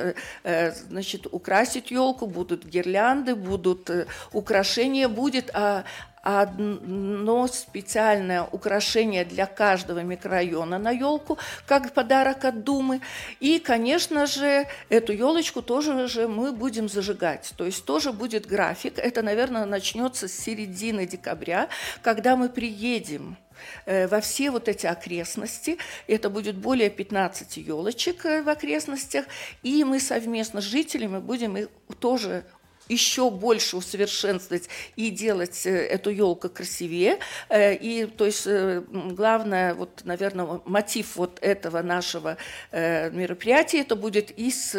значит, 0.89 1.27
украсить 1.31 1.91
елку, 1.91 2.27
будут 2.27 2.65
гирлянды, 2.65 3.35
будут 3.35 3.91
украшения, 4.33 5.09
будет 5.09 5.51
а, 5.55 5.85
одно 6.23 7.49
специальное 7.49 8.45
украшение 8.45 9.25
для 9.25 9.47
каждого 9.47 10.03
микрорайона 10.03 10.79
на 10.79 10.91
елку, 10.91 11.37
как 11.67 11.93
подарок 11.93 12.45
от 12.45 12.63
Думы. 12.63 13.01
И, 13.41 13.59
конечно 13.59 14.27
же, 14.27 14.67
эту 14.89 15.13
елочку 15.13 15.63
тоже 15.63 16.07
же 16.07 16.29
мы 16.29 16.53
будем 16.53 16.89
зажигать. 16.89 17.53
То 17.57 17.65
есть 17.65 17.85
тоже 17.85 18.13
будет 18.13 18.47
график. 18.47 18.99
Это, 18.99 19.23
наверное, 19.23 19.67
начнется 19.67 20.29
с 20.29 20.33
середины 20.33 21.07
декабря, 21.07 21.69
когда 22.03 22.37
мы 22.37 22.49
приедем 22.49 23.37
э, 23.85 24.07
во 24.07 24.21
все 24.21 24.53
вот 24.53 24.69
эти 24.69 24.87
окрестности. 24.87 25.79
Это 26.07 26.31
будет 26.31 26.57
более 26.57 26.89
15 26.89 27.57
елочек 27.57 28.25
э, 28.27 28.43
в 28.43 28.49
окрестностях. 28.49 29.25
И 29.65 29.83
мы 29.83 29.99
совместно 29.99 30.61
с 30.61 30.65
жителями 30.65 31.19
будем 31.19 31.57
их 31.57 31.69
тоже 31.99 32.45
еще 32.89 33.31
больше 33.31 33.77
усовершенствовать 33.77 34.69
и 34.97 35.11
делать 35.11 35.67
эту 35.67 36.11
елку 36.11 36.49
красивее. 36.49 37.19
И, 37.51 38.09
то 38.17 38.27
есть, 38.27 38.47
главное, 38.47 39.75
вот, 39.75 40.03
наверное, 40.05 40.61
мотив 40.65 41.17
вот 41.17 41.39
этого 41.41 41.83
нашего 41.83 42.37
мероприятия, 42.73 43.81
это 43.81 43.97
будет 43.97 44.31
из, 44.33 44.77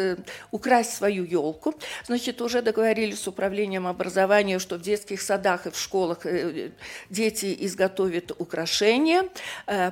украсть 0.50 0.94
свою 0.94 1.24
елку. 1.24 1.74
Значит, 2.06 2.40
уже 2.40 2.62
договорились 2.62 3.20
с 3.20 3.28
управлением 3.28 3.86
образования, 3.86 4.58
что 4.58 4.76
в 4.76 4.82
детских 4.82 5.20
садах 5.20 5.66
и 5.66 5.70
в 5.70 5.78
школах 5.78 6.26
дети 7.10 7.56
изготовят 7.60 8.32
украшения. 8.38 9.28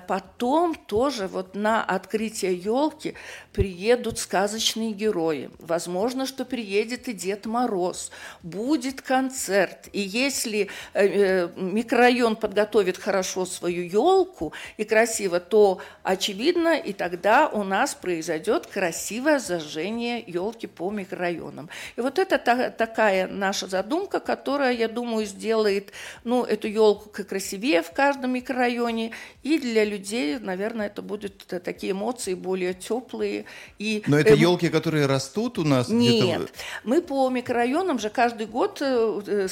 Потом 0.06 0.74
тоже 0.74 1.26
вот 1.26 1.54
на 1.54 1.82
открытие 1.84 2.54
елки 2.54 3.14
приедут 3.52 4.18
сказочные 4.18 4.92
герои. 4.92 5.50
Возможно, 5.58 6.26
что 6.26 6.44
приедет 6.44 7.08
и 7.08 7.12
Дед 7.12 7.46
Мороз. 7.46 8.10
Будет 8.42 9.02
концерт. 9.02 9.88
И 9.92 10.00
если 10.00 10.68
э, 10.94 11.06
э, 11.06 11.48
микрорайон 11.56 12.36
подготовит 12.36 12.96
хорошо 12.96 13.44
свою 13.44 13.84
елку 13.84 14.52
и 14.78 14.84
красиво, 14.84 15.38
то 15.38 15.80
очевидно, 16.02 16.78
и 16.78 16.92
тогда 16.92 17.48
у 17.48 17.62
нас 17.62 17.94
произойдет 17.94 18.66
красивое 18.66 19.38
зажжение 19.38 20.24
елки 20.26 20.66
по 20.66 20.90
микрорайонам. 20.90 21.68
И 21.96 22.00
вот 22.00 22.18
это 22.18 22.38
та, 22.38 22.70
такая 22.70 23.26
наша 23.26 23.66
задумка, 23.66 24.20
которая, 24.20 24.72
я 24.72 24.88
думаю, 24.88 25.26
сделает 25.26 25.92
ну, 26.24 26.44
эту 26.44 26.68
елку 26.68 27.10
красивее 27.10 27.82
в 27.82 27.92
каждом 27.92 28.32
микрорайоне. 28.32 29.12
И 29.42 29.58
для 29.58 29.84
людей, 29.84 30.38
наверное, 30.38 30.86
это 30.86 31.02
будут 31.02 31.46
такие 31.46 31.92
эмоции 31.92 32.34
более 32.34 32.72
теплые, 32.72 33.41
и, 33.78 34.02
Но 34.06 34.18
это 34.18 34.34
елки, 34.34 34.66
эм, 34.66 34.72
которые 34.72 35.06
растут 35.06 35.58
у 35.58 35.64
нас? 35.64 35.88
Нет, 35.88 36.52
мы 36.84 37.02
по 37.02 37.28
микрорайонам 37.28 37.98
же 37.98 38.10
каждый 38.10 38.46
год 38.46 38.78
э, 38.80 39.48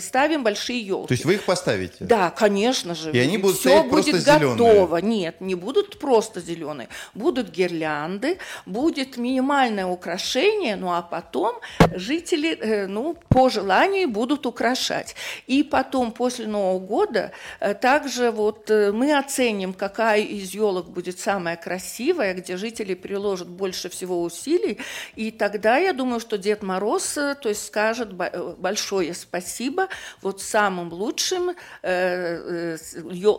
ставим 0.00 0.42
большие 0.42 0.80
елки. 0.80 1.08
То 1.08 1.12
есть 1.12 1.24
вы 1.24 1.34
их 1.34 1.44
поставите? 1.44 1.96
Да, 2.00 2.30
конечно 2.30 2.94
же. 2.94 3.12
И 3.12 3.18
они 3.18 3.38
будут 3.38 3.58
Все 3.58 3.82
будет 3.82 4.10
просто 4.10 4.38
готово. 4.38 5.00
Зеленые. 5.00 5.20
Нет, 5.20 5.40
не 5.40 5.54
будут 5.54 5.98
просто 5.98 6.40
зеленые. 6.40 6.88
Будут 7.14 7.50
гирлянды, 7.50 8.38
будет 8.66 9.16
минимальное 9.16 9.86
украшение, 9.86 10.76
ну 10.76 10.92
а 10.92 11.02
потом 11.02 11.60
жители, 11.94 12.56
э, 12.56 12.86
ну, 12.86 13.16
по 13.28 13.48
желанию 13.48 14.08
будут 14.08 14.46
украшать. 14.46 15.14
И 15.46 15.62
потом, 15.62 16.12
после 16.12 16.46
Нового 16.46 16.78
года, 16.78 17.32
э, 17.60 17.74
также 17.74 18.30
вот 18.30 18.70
мы 18.70 19.16
оценим, 19.16 19.72
какая 19.74 20.20
из 20.20 20.54
елок 20.54 20.88
будет 20.90 21.18
самая 21.18 21.56
красивая, 21.56 22.34
где 22.34 22.56
жители 22.56 22.94
приложит 23.10 23.48
больше 23.48 23.88
всего 23.88 24.22
усилий, 24.22 24.78
и 25.16 25.32
тогда 25.32 25.78
я 25.78 25.92
думаю, 25.92 26.20
что 26.20 26.38
Дед 26.38 26.62
Мороз, 26.62 27.18
э, 27.18 27.34
то 27.34 27.48
есть 27.48 27.66
скажет 27.66 28.10
э, 28.12 28.54
большое 28.56 29.14
спасибо 29.14 29.88
вот 30.22 30.40
самым 30.40 30.92
лучшим, 30.92 31.56
э, 31.82 32.76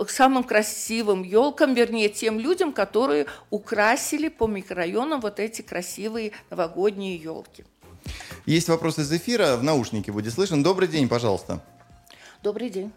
самым 0.09 0.43
красивым 0.43 1.23
елкам, 1.23 1.73
вернее, 1.73 2.09
тем 2.09 2.37
людям, 2.37 2.73
которые 2.73 3.27
украсили 3.49 4.27
по 4.27 4.45
микрорайонам 4.45 5.21
вот 5.21 5.39
эти 5.39 5.61
красивые 5.61 6.33
новогодние 6.49 7.15
елки. 7.15 7.63
Есть 8.45 8.67
вопрос 8.67 8.99
из 8.99 9.09
эфира, 9.09 9.55
в 9.55 9.63
наушнике 9.63 10.11
будет 10.11 10.33
слышен. 10.33 10.63
Добрый 10.63 10.89
день, 10.89 11.07
пожалуйста. 11.07 11.63
Добрый 12.43 12.69
день. 12.69 12.91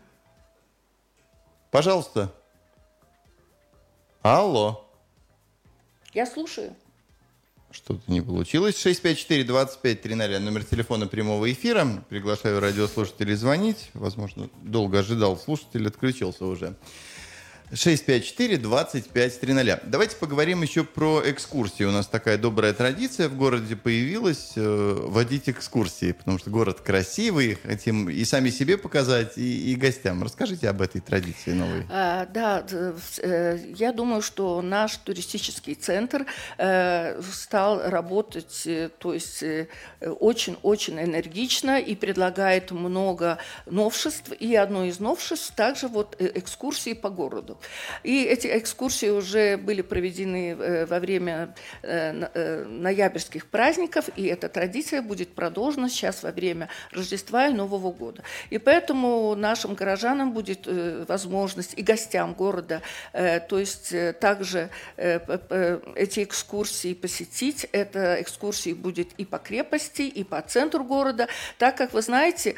Пожалуйста. 1.71 2.33
Алло. 4.23 4.84
Я 6.15 6.27
слушаю. 6.27 6.75
Что-то 7.73 8.01
не 8.07 8.21
получилось. 8.21 8.77
654-2530, 8.87 10.39
номер 10.39 10.65
телефона 10.65 11.09
прямого 11.09 11.51
эфира. 11.51 12.05
Приглашаю 12.09 12.61
радиослушателей 12.61 13.35
звонить. 13.35 13.91
Возможно, 13.95 14.49
долго 14.63 15.01
ожидал 15.01 15.37
слушатель, 15.37 15.89
отключился 15.89 16.45
уже. 16.47 16.77
654-2530. 17.75 19.81
Давайте 19.85 20.17
поговорим 20.17 20.63
еще 20.63 20.85
про 20.85 21.21
экскурсии. 21.25 21.85
У 21.85 21.91
нас 21.91 22.07
такая 22.07 22.39
добрая 22.39 22.73
традиция 22.73 23.29
в 23.29 23.37
городе 23.37 23.77
появилась 23.77 24.53
э, 24.57 24.99
водить 25.03 25.49
экскурсии, 25.49 26.13
потому 26.13 26.39
что 26.39 26.51
город 26.51 26.81
красивый, 26.81 27.59
хотим 27.65 28.09
и 28.09 28.25
сами 28.25 28.51
себе 28.51 28.79
показать, 28.79 29.37
и, 29.37 29.73
и 29.73 29.75
гостям. 29.75 30.23
Расскажите 30.23 30.69
об 30.69 30.81
этой 30.83 31.01
традиции 31.01 31.51
новой. 31.53 31.85
А, 31.91 32.27
да, 32.27 32.65
э, 32.71 33.59
я 33.77 33.93
думаю, 33.93 34.23
что 34.23 34.63
наш 34.63 34.97
туристический 34.99 35.75
центр 35.75 36.27
э, 36.59 37.21
стал 37.23 37.91
работать, 37.91 38.63
э, 38.67 38.89
то 38.99 39.13
есть 39.13 39.43
очень-очень 40.01 40.99
э, 40.99 41.05
энергично 41.05 41.81
и 41.81 41.97
предлагает 41.97 42.71
много 42.71 43.39
новшеств. 43.67 44.31
И 44.39 44.55
одно 44.55 44.85
из 44.85 45.01
новшеств 45.01 45.53
также 45.55 45.89
вот 45.89 46.15
экскурсии 46.21 46.93
по 46.93 47.11
городу. 47.11 47.59
И 48.03 48.25
эти 48.25 48.47
экскурсии 48.59 49.09
уже 49.09 49.57
были 49.57 49.83
проведены 49.83 50.51
э, 50.51 50.87
во 50.87 51.01
время 51.01 51.55
э, 51.83 52.29
э, 52.35 52.65
ноябрьских 52.65 53.47
праздников, 53.47 54.09
и 54.17 54.27
эта 54.27 54.49
традиция 54.49 55.03
будет 55.03 55.35
продолжена 55.35 55.89
сейчас 55.89 56.23
во 56.23 56.31
время 56.31 56.69
Рождества 56.93 57.49
и 57.49 57.53
Нового 57.53 57.93
года. 57.93 58.23
И 58.51 58.59
поэтому 58.59 59.35
нашим 59.35 59.75
горожанам 59.75 60.33
будет 60.33 60.67
возможность 61.09 61.75
и 61.77 61.83
гостям 61.83 62.35
города, 62.35 62.83
то 63.13 63.59
есть 63.59 63.95
также 64.21 64.71
эти 64.97 66.25
экскурсии 66.25 66.95
посетить. 66.95 67.67
Это 67.73 68.21
экскурсии 68.21 68.73
будет 68.73 69.13
и 69.19 69.25
по 69.25 69.39
крепости, 69.39 70.03
и 70.03 70.25
по 70.25 70.41
центру 70.43 70.85
города, 70.85 71.29
так 71.59 71.77
как 71.77 71.93
вы 71.93 72.03
знаете, 72.03 72.55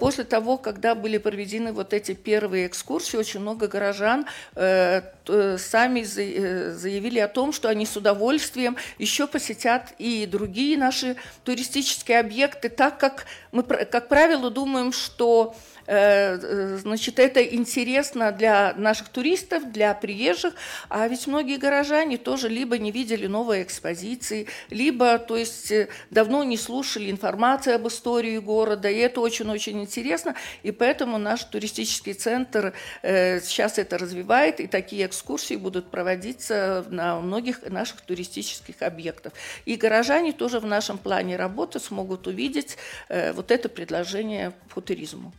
после 0.00 0.24
того, 0.24 0.58
когда 0.58 0.94
были 0.94 1.18
проведены 1.18 1.72
вот 1.72 1.92
эти 1.92 2.14
первые 2.14 2.66
экскурсии, 2.66 3.16
очень 3.16 3.40
много 3.40 3.68
горожан 3.68 4.26
сами 4.54 6.00
э, 6.00 6.72
заявили 6.72 7.18
о 7.18 7.28
том, 7.28 7.52
что 7.52 7.68
они 7.68 7.86
с 7.86 7.96
удовольствием 7.96 8.76
еще 8.98 9.26
посетят 9.26 9.94
и 9.98 10.26
другие 10.26 10.76
наши 10.76 11.16
туристические 11.44 12.20
объекты, 12.20 12.68
так 12.68 12.98
как 12.98 13.26
мы, 13.52 13.62
как 13.62 14.08
правило, 14.08 14.50
думаем, 14.50 14.92
что 14.92 15.54
Э, 15.54 15.58
э, 15.58 15.71
значит, 15.86 17.18
это 17.18 17.42
интересно 17.42 18.32
для 18.32 18.74
наших 18.74 19.08
туристов, 19.08 19.70
для 19.72 19.94
приезжих, 19.94 20.54
а 20.88 21.08
ведь 21.08 21.26
многие 21.26 21.56
горожане 21.56 22.18
тоже 22.18 22.48
либо 22.48 22.78
не 22.78 22.92
видели 22.92 23.26
новые 23.26 23.62
экспозиции, 23.62 24.46
либо, 24.70 25.18
то 25.18 25.36
есть, 25.36 25.70
э, 25.72 25.88
давно 26.10 26.44
не 26.44 26.56
слушали 26.56 27.10
информации 27.10 27.74
об 27.74 27.88
истории 27.88 28.38
города, 28.38 28.88
и 28.88 28.96
это 28.96 29.20
очень-очень 29.20 29.80
интересно, 29.80 30.34
и 30.62 30.70
поэтому 30.70 31.18
наш 31.18 31.44
туристический 31.44 32.14
центр 32.14 32.74
сейчас 33.02 33.78
это 33.78 33.98
развивает, 33.98 34.60
и 34.60 34.66
такие 34.66 35.06
экскурсии 35.06 35.54
будут 35.56 35.90
проводиться 35.90 36.84
на 36.90 37.20
многих 37.20 37.68
наших 37.68 38.00
туристических 38.02 38.82
объектах. 38.82 39.32
И 39.64 39.76
горожане 39.76 40.32
тоже 40.32 40.60
в 40.60 40.66
нашем 40.66 40.98
плане 40.98 41.36
работы 41.36 41.80
смогут 41.80 42.26
увидеть 42.26 42.76
вот 43.08 43.50
это 43.50 43.68
предложение 43.68 44.52
по 44.74 44.80
туризму. 44.80 45.32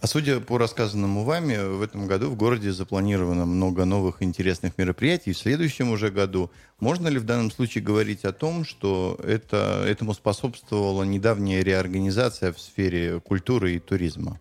А 0.00 0.06
судя 0.06 0.38
по 0.38 0.58
рассказанному 0.58 1.24
вами, 1.24 1.56
в 1.56 1.82
этом 1.82 2.06
году 2.06 2.30
в 2.30 2.36
городе 2.36 2.70
запланировано 2.70 3.46
много 3.46 3.84
новых 3.84 4.22
интересных 4.22 4.78
мероприятий. 4.78 5.32
В 5.32 5.38
следующем 5.38 5.90
уже 5.90 6.10
году 6.10 6.52
можно 6.78 7.08
ли 7.08 7.18
в 7.18 7.24
данном 7.24 7.50
случае 7.50 7.82
говорить 7.82 8.24
о 8.24 8.32
том, 8.32 8.64
что 8.64 9.18
это, 9.24 9.84
этому 9.88 10.14
способствовала 10.14 11.02
недавняя 11.02 11.64
реорганизация 11.64 12.52
в 12.52 12.60
сфере 12.60 13.18
культуры 13.18 13.74
и 13.74 13.80
туризма? 13.80 14.38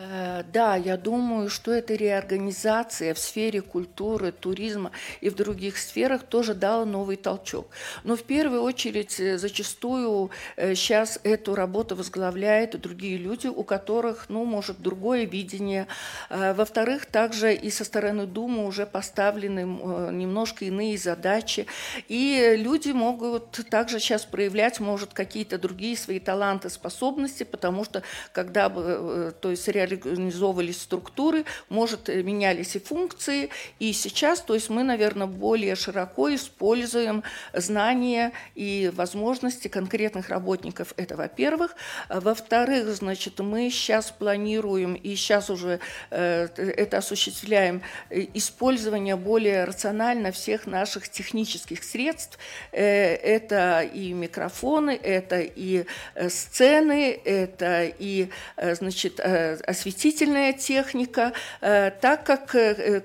Э, 0.00 0.42
да, 0.52 0.76
я 0.76 0.96
думаю, 0.96 1.50
что 1.50 1.72
эта 1.72 1.94
реорганизация 1.94 3.12
в 3.12 3.18
сфере 3.18 3.60
культуры, 3.60 4.32
туризма 4.32 4.92
и 5.20 5.28
в 5.28 5.34
других 5.34 5.76
сферах 5.76 6.22
тоже 6.22 6.54
дала 6.54 6.84
новый 6.84 7.16
толчок. 7.16 7.68
Но 8.04 8.16
в 8.16 8.22
первую 8.22 8.62
очередь 8.62 9.20
э, 9.20 9.36
зачастую 9.36 10.30
сейчас 10.56 11.18
э, 11.22 11.30
эту 11.32 11.54
работу 11.54 11.96
возглавляют 11.96 12.80
другие 12.80 13.18
люди, 13.18 13.46
у 13.46 13.62
которых, 13.62 14.26
ну, 14.28 14.44
может, 14.44 14.80
другое 14.80 15.24
видение. 15.24 15.86
Во-вторых, 16.28 17.06
также 17.06 17.54
и 17.54 17.70
со 17.70 17.84
стороны 17.84 18.26
Думы 18.26 18.66
уже 18.66 18.86
поставлены 18.86 19.60
немножко 19.60 20.64
иные 20.64 20.98
задачи. 20.98 21.66
И 22.08 22.54
люди 22.56 22.90
могут 22.90 23.50
также 23.70 23.98
сейчас 23.98 24.24
проявлять, 24.24 24.80
может, 24.80 25.12
какие-то 25.12 25.58
другие 25.58 25.96
свои 25.96 26.20
таланты, 26.20 26.70
способности, 26.70 27.44
потому 27.44 27.84
что 27.84 28.02
когда 28.32 28.68
то 28.68 29.50
есть 29.50 29.68
реализация 29.68 29.89
реорганизовывались 29.90 30.82
структуры, 30.82 31.44
может, 31.68 32.08
менялись 32.08 32.76
и 32.76 32.78
функции. 32.78 33.50
И 33.78 33.92
сейчас, 33.92 34.40
то 34.40 34.54
есть 34.54 34.70
мы, 34.70 34.82
наверное, 34.82 35.26
более 35.26 35.74
широко 35.74 36.34
используем 36.34 37.22
знания 37.52 38.32
и 38.54 38.90
возможности 38.94 39.68
конкретных 39.68 40.28
работников. 40.28 40.94
Это, 40.96 41.16
во-первых. 41.16 41.74
Во-вторых, 42.08 42.88
значит, 42.88 43.40
мы 43.40 43.70
сейчас 43.70 44.10
планируем 44.10 44.94
и 44.94 45.14
сейчас 45.14 45.50
уже 45.50 45.80
э, 46.10 46.48
это 46.56 46.98
осуществляем 46.98 47.82
использование 48.10 49.16
более 49.16 49.64
рационально 49.64 50.32
всех 50.32 50.66
наших 50.66 51.08
технических 51.08 51.84
средств. 51.84 52.38
Э, 52.72 53.14
это 53.14 53.82
и 53.82 54.12
микрофоны, 54.12 54.90
это 54.90 55.40
и 55.40 55.84
э, 56.14 56.28
сцены, 56.28 57.20
это 57.24 57.84
и, 57.84 58.30
э, 58.56 58.74
значит, 58.74 59.20
э, 59.20 59.56
осветительная 59.80 60.52
техника, 60.52 61.32
так 61.60 62.24
как 62.24 62.54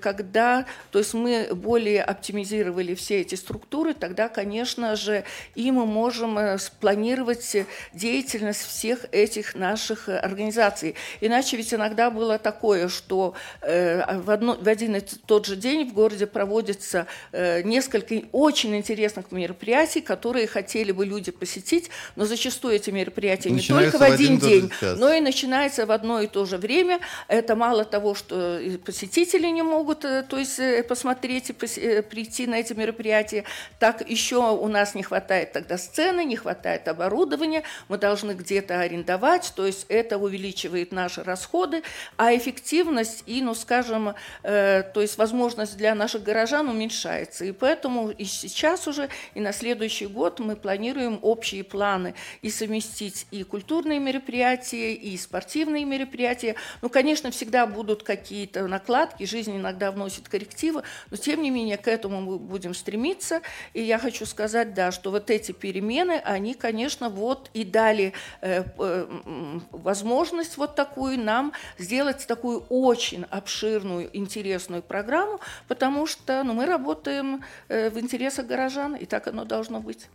когда, 0.02 0.66
то 0.92 1.00
есть 1.00 1.14
мы 1.14 1.50
более 1.54 2.04
оптимизировали 2.04 2.96
все 2.96 3.22
эти 3.22 3.36
структуры, 3.36 3.94
тогда, 3.94 4.28
конечно 4.28 4.96
же, 4.96 5.24
и 5.56 5.72
мы 5.72 5.86
можем 5.86 6.60
спланировать 6.60 7.56
деятельность 7.94 8.66
всех 8.66 9.06
этих 9.12 9.56
наших 9.56 10.10
организаций. 10.10 10.96
Иначе 11.22 11.56
ведь 11.58 11.74
иногда 11.74 12.12
было 12.12 12.38
такое, 12.38 12.90
что 12.90 13.36
в, 13.62 14.32
одно, 14.32 14.58
в 14.60 14.68
один 14.68 14.98
и 14.98 15.00
тот 15.00 15.46
же 15.46 15.56
день 15.56 15.90
в 15.90 15.94
городе 15.94 16.28
проводится 16.28 17.08
несколько 17.32 18.22
очень 18.32 18.76
интересных 18.76 19.32
мероприятий, 19.32 20.02
которые 20.02 20.48
хотели 20.48 20.92
бы 20.92 21.06
люди 21.06 21.32
посетить, 21.32 21.90
но 22.16 22.26
зачастую 22.26 22.76
эти 22.76 22.90
мероприятия 22.90 23.50
не 23.50 23.62
только 23.62 23.98
в 23.98 24.02
один, 24.02 24.40
день, 24.40 24.72
но 24.82 25.14
и 25.14 25.22
начинается 25.22 25.86
в 25.86 25.92
одно 25.92 26.22
и 26.22 26.28
то 26.28 26.46
же 26.46 26.58
время. 26.66 27.00
Это 27.28 27.56
мало 27.56 27.86
того, 27.86 28.16
что 28.16 28.60
посетители 28.86 29.48
не 29.48 29.64
могут 29.64 30.06
э, 30.06 30.24
то 30.24 30.38
есть, 30.38 30.60
э, 30.60 30.84
посмотреть 30.84 31.50
и 31.50 31.56
э, 31.80 32.02
прийти 32.02 32.48
на 32.48 32.56
эти 32.56 32.74
мероприятия, 32.74 33.44
так 33.80 34.10
еще 34.10 34.38
у 34.38 34.68
нас 34.68 34.96
не 34.96 35.04
хватает 35.04 35.54
тогда 35.54 35.78
сцены, 35.78 36.26
не 36.26 36.36
хватает 36.36 36.88
оборудования, 36.88 37.64
мы 37.90 37.98
должны 37.98 38.32
где-то 38.32 38.80
арендовать, 38.80 39.54
то 39.56 39.66
есть 39.66 39.86
это 39.90 40.18
увеличивает 40.18 40.92
наши 40.92 41.24
расходы, 41.24 41.84
а 42.18 42.36
эффективность 42.36 43.24
и, 43.26 43.42
ну, 43.42 43.54
скажем, 43.54 44.14
то 44.44 45.02
есть 45.02 45.18
возможность 45.18 45.78
для 45.78 45.96
наших 45.96 46.24
горожан 46.24 46.70
уменьшается. 46.70 47.46
И 47.46 47.52
поэтому 47.52 48.10
и 48.10 48.26
сейчас 48.26 48.88
уже, 48.88 49.10
и 49.36 49.40
на 49.40 49.54
следующий 49.54 50.08
год 50.08 50.40
мы 50.40 50.56
планируем 50.56 51.20
общие 51.22 51.64
планы 51.64 52.14
и 52.42 52.50
совместить 52.50 53.28
и 53.32 53.44
культурные 53.44 54.00
мероприятия, 54.00 54.94
и 54.94 55.18
спортивные 55.18 55.86
мероприятия. 55.86 56.45
Ну, 56.82 56.90
конечно, 56.90 57.32
всегда 57.32 57.66
будут 57.66 58.04
какие-то 58.04 58.68
накладки, 58.68 59.24
жизнь 59.26 59.56
иногда 59.56 59.92
вносит 59.92 60.30
коррективы, 60.30 60.84
но 61.10 61.18
тем 61.18 61.42
не 61.42 61.50
менее 61.50 61.78
к 61.78 61.88
этому 61.88 62.22
мы 62.22 62.38
будем 62.38 62.74
стремиться. 62.74 63.42
И 63.74 63.82
я 63.82 63.98
хочу 63.98 64.26
сказать, 64.26 64.74
да, 64.74 64.92
что 64.92 65.12
вот 65.12 65.30
эти 65.30 65.52
перемены, 65.52 66.22
они, 66.24 66.54
конечно, 66.54 67.10
вот 67.10 67.50
и 67.54 67.64
дали 67.64 68.14
э, 68.42 68.64
э, 68.78 69.60
возможность 69.72 70.58
вот 70.58 70.76
такую 70.76 71.20
нам 71.20 71.54
сделать 71.78 72.28
такую 72.28 72.66
очень 72.70 73.26
обширную, 73.30 74.10
интересную 74.16 74.82
программу, 74.82 75.40
потому 75.68 76.06
что 76.08 76.44
ну, 76.44 76.54
мы 76.54 76.66
работаем 76.66 77.44
э, 77.68 77.90
в 77.90 78.00
интересах 78.00 78.46
горожан, 78.46 78.96
и 78.96 79.06
так 79.06 79.28
оно 79.28 79.46
должно 79.46 79.80
быть. 79.80 80.08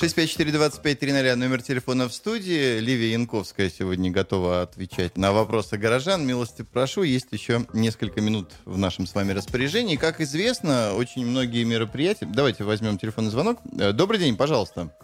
654-2530, 0.00 1.34
номер 1.34 1.62
телефона 1.62 2.08
в 2.08 2.14
студии. 2.14 2.78
Ливия 2.78 3.12
Янковская 3.12 3.70
сегодня 3.70 4.10
готова 4.10 4.62
отвечать 4.62 5.16
на 5.16 5.32
вопросы 5.32 5.47
горожан. 5.78 6.26
Милости 6.26 6.62
прошу, 6.62 7.02
есть 7.02 7.32
еще 7.32 7.60
несколько 7.72 8.20
минут 8.20 8.52
в 8.64 8.76
нашем 8.78 9.06
с 9.06 9.14
вами 9.14 9.32
распоряжении. 9.32 9.96
Как 9.96 10.20
известно, 10.20 10.94
очень 10.94 11.26
многие 11.26 11.64
мероприятия... 11.64 12.26
Давайте 12.26 12.64
возьмем 12.64 12.98
телефонный 12.98 13.30
звонок. 13.30 13.58
Э, 13.78 13.92
добрый 13.92 14.18
день, 14.18 14.36
пожалуйста. 14.36 14.94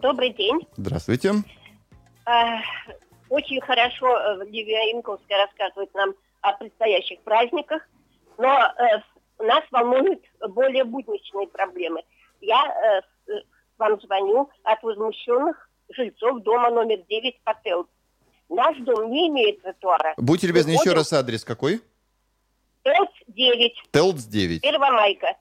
Добрый 0.00 0.32
день. 0.32 0.60
Здравствуйте. 0.76 1.32
А, 2.24 2.60
очень 3.28 3.60
хорошо 3.60 4.06
э, 4.06 4.46
Ливия 4.50 4.90
Янковская 4.94 5.46
рассказывает 5.46 5.92
нам 5.94 6.14
о 6.40 6.52
предстоящих 6.54 7.20
праздниках, 7.20 7.82
но 8.38 8.48
э, 8.48 9.44
нас 9.44 9.62
волнуют 9.70 10.22
более 10.48 10.84
будничные 10.84 11.48
проблемы. 11.48 12.02
Я 12.40 13.02
вам 13.78 14.00
звоню 14.00 14.48
от 14.62 14.82
возмущенных 14.82 15.68
жильцов 15.90 16.42
дома 16.42 16.70
номер 16.70 16.98
9 17.08 17.40
Пател. 17.44 17.86
Наш 18.48 18.76
дом 18.78 19.10
не 19.10 19.28
имеет 19.28 19.62
тротуара. 19.62 20.14
Будьте 20.16 20.46
любезны, 20.46 20.72
Выходим... 20.72 20.90
еще 20.90 20.96
раз 20.96 21.12
адрес 21.12 21.44
какой? 21.44 21.80
Телц 22.82 23.10
9. 23.26 23.72
Телц 23.90 24.24
9. 24.24 24.62
Первомайка. 24.62 25.36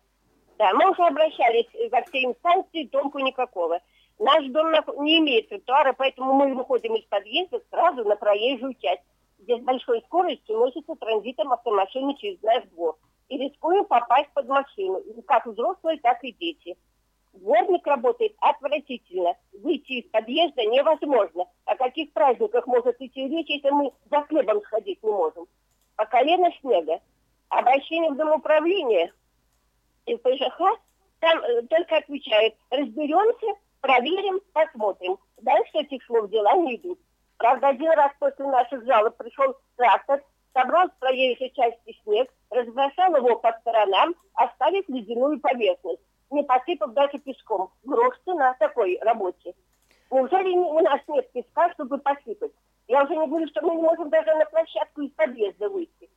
Да, 0.57 0.73
мы 0.73 0.89
уже 0.89 1.03
обращались 1.03 1.67
во 1.91 2.01
все 2.03 2.23
инстанции, 2.23 2.87
толку 2.87 3.19
никакого. 3.19 3.79
Наш 4.17 4.45
дом 4.47 4.71
не 5.03 5.19
имеет 5.19 5.49
тротуара, 5.49 5.93
поэтому 5.93 6.33
мы 6.33 6.53
выходим 6.55 6.95
из 6.95 7.03
подъезда 7.05 7.61
сразу 7.69 8.03
на 8.05 8.15
проезжую 8.15 8.73
часть, 8.75 9.03
где 9.39 9.57
с 9.57 9.61
большой 9.61 10.01
скоростью 10.03 10.57
носится 10.57 10.95
транзитом 10.95 11.51
автомашины 11.51 12.15
через 12.17 12.41
наш 12.41 12.63
двор. 12.71 12.97
И 13.27 13.37
рискуем 13.37 13.85
попасть 13.85 14.29
под 14.33 14.47
машину, 14.47 15.03
как 15.27 15.45
взрослые, 15.45 15.99
так 15.99 16.23
и 16.23 16.31
дети. 16.31 16.77
Дворник 17.36 17.86
работает 17.86 18.34
отвратительно. 18.39 19.36
Выйти 19.54 20.00
из 20.00 20.10
подъезда 20.10 20.63
невозможно. 20.63 21.45
О 21.65 21.76
каких 21.76 22.13
праздниках 22.13 22.65
может 22.65 23.00
идти 23.02 23.28
речь, 23.28 23.50
если 23.50 23.69
мы 23.71 23.91
за 24.10 24.21
хлебом 24.24 24.62
сходить 24.62 25.04
не 25.04 25.12
можем? 25.12 25.45
По 25.95 26.06
колено 26.06 26.50
снега. 26.62 27.02
Обращение 27.50 28.12
в 28.12 28.15
домоуправление 28.15 29.12
и 30.06 30.15
в 30.15 30.21
ПЖХ 30.21 30.80
там 31.19 31.39
э, 31.39 31.62
только 31.63 31.98
отвечают, 31.98 32.56
разберемся, 32.69 33.60
проверим, 33.82 34.39
посмотрим. 34.54 35.17
Дальше 35.41 35.71
этих 35.74 36.04
слов 36.06 36.30
дела 36.30 36.54
не 36.56 36.76
идут. 36.78 37.00
Правда, 37.38 37.69
один 37.69 37.91
раз 37.91 38.12
после 38.19 38.45
наших 38.45 38.86
жалоб 38.86 39.15
пришел 39.17 39.56
трактор, 39.76 40.24
собрал 40.54 40.88
с 40.88 41.00
проезжей 41.00 41.52
части 41.52 41.98
снег, 42.04 42.32
разбросал 42.50 43.15
его 43.15 43.38
по 43.38 43.52
сторонам, 43.62 44.15
оставив 44.34 44.88
ледяную 44.88 45.39
поверхность 45.39 46.02
не 46.31 46.43
посыпав 46.43 46.93
даже 46.93 47.17
песком. 47.19 47.69
Грош 47.83 48.15
цена 48.25 48.55
такой 48.59 48.99
работе. 49.01 49.53
Неужели 50.11 50.55
у 50.55 50.79
нас 50.79 51.01
нет 51.07 51.31
песка, 51.31 51.71
чтобы 51.73 51.97
посыпать? 51.97 52.51
Я 52.88 53.03
уже 53.03 53.15
не 53.15 53.27
говорю, 53.27 53.47
что 53.47 53.61
мы 53.61 53.75
не 53.75 53.81
можем 53.81 54.09
даже 54.09 54.33
на 54.35 54.45
площадку 54.45 55.01
из 55.01 55.11
подъезда 55.11 55.69
выйти. 55.69 56.09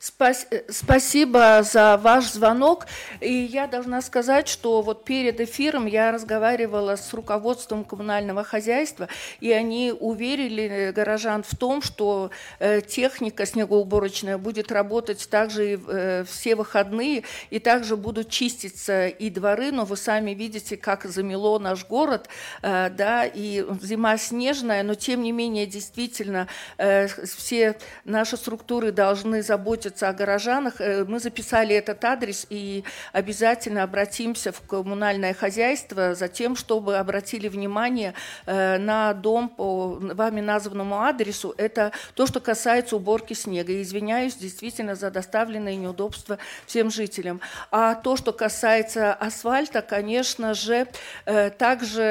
Спасибо 0.00 1.62
за 1.62 1.98
ваш 1.98 2.32
звонок. 2.32 2.86
И 3.20 3.30
я 3.30 3.66
должна 3.66 4.00
сказать, 4.00 4.48
что 4.48 4.80
вот 4.80 5.04
перед 5.04 5.40
эфиром 5.40 5.84
я 5.84 6.10
разговаривала 6.10 6.96
с 6.96 7.12
руководством 7.12 7.84
коммунального 7.84 8.42
хозяйства, 8.42 9.08
и 9.40 9.52
они 9.52 9.92
уверили 9.92 10.62
э, 10.62 10.92
горожан 10.92 11.42
в 11.42 11.54
том, 11.54 11.82
что 11.82 12.30
э, 12.60 12.80
техника 12.80 13.44
снегоуборочная 13.44 14.38
будет 14.38 14.72
работать 14.72 15.28
также 15.28 15.74
и 15.74 15.78
э, 15.86 16.24
все 16.26 16.54
выходные, 16.54 17.24
и 17.50 17.58
также 17.58 17.98
будут 17.98 18.30
чиститься 18.30 19.06
и 19.08 19.28
дворы, 19.28 19.70
но 19.70 19.84
вы 19.84 19.98
сами 19.98 20.30
видите, 20.30 20.78
как 20.78 21.04
замело 21.04 21.58
наш 21.58 21.84
город, 21.84 22.28
да, 22.62 23.26
и 23.26 23.66
зима 23.82 24.16
снежная, 24.16 24.82
но 24.82 24.94
тем 24.94 25.22
не 25.22 25.32
менее 25.32 25.66
действительно 25.66 26.48
все 26.78 27.76
наши 28.04 28.36
структуры 28.36 28.92
должны 28.92 29.42
заботиться 29.42 29.89
заботиться 29.90 30.08
о 30.08 30.12
горожанах. 30.12 30.80
Э, 30.80 31.04
мы 31.04 31.20
записали 31.20 31.74
этот 31.74 32.04
адрес 32.04 32.46
и 32.50 32.84
обязательно 33.12 33.82
обратимся 33.82 34.52
в 34.52 34.60
коммунальное 34.60 35.34
хозяйство 35.34 36.14
за 36.14 36.28
тем, 36.28 36.56
чтобы 36.56 36.96
обратили 36.96 37.48
внимание 37.48 38.14
э, 38.46 38.78
на 38.78 39.12
дом 39.14 39.48
по 39.48 39.98
вами 40.00 40.40
названному 40.40 41.00
адресу. 41.00 41.54
Это 41.56 41.92
то, 42.14 42.26
что 42.26 42.40
касается 42.40 42.96
уборки 42.96 43.34
снега. 43.34 43.72
Извиняюсь 43.82 44.34
действительно 44.36 44.94
за 44.94 45.10
доставленные 45.10 45.76
неудобства 45.76 46.38
всем 46.66 46.90
жителям. 46.90 47.40
А 47.70 47.94
то, 47.94 48.16
что 48.16 48.32
касается 48.32 49.12
асфальта, 49.14 49.82
конечно 49.82 50.54
же, 50.54 50.86
э, 51.26 51.50
также 51.50 52.02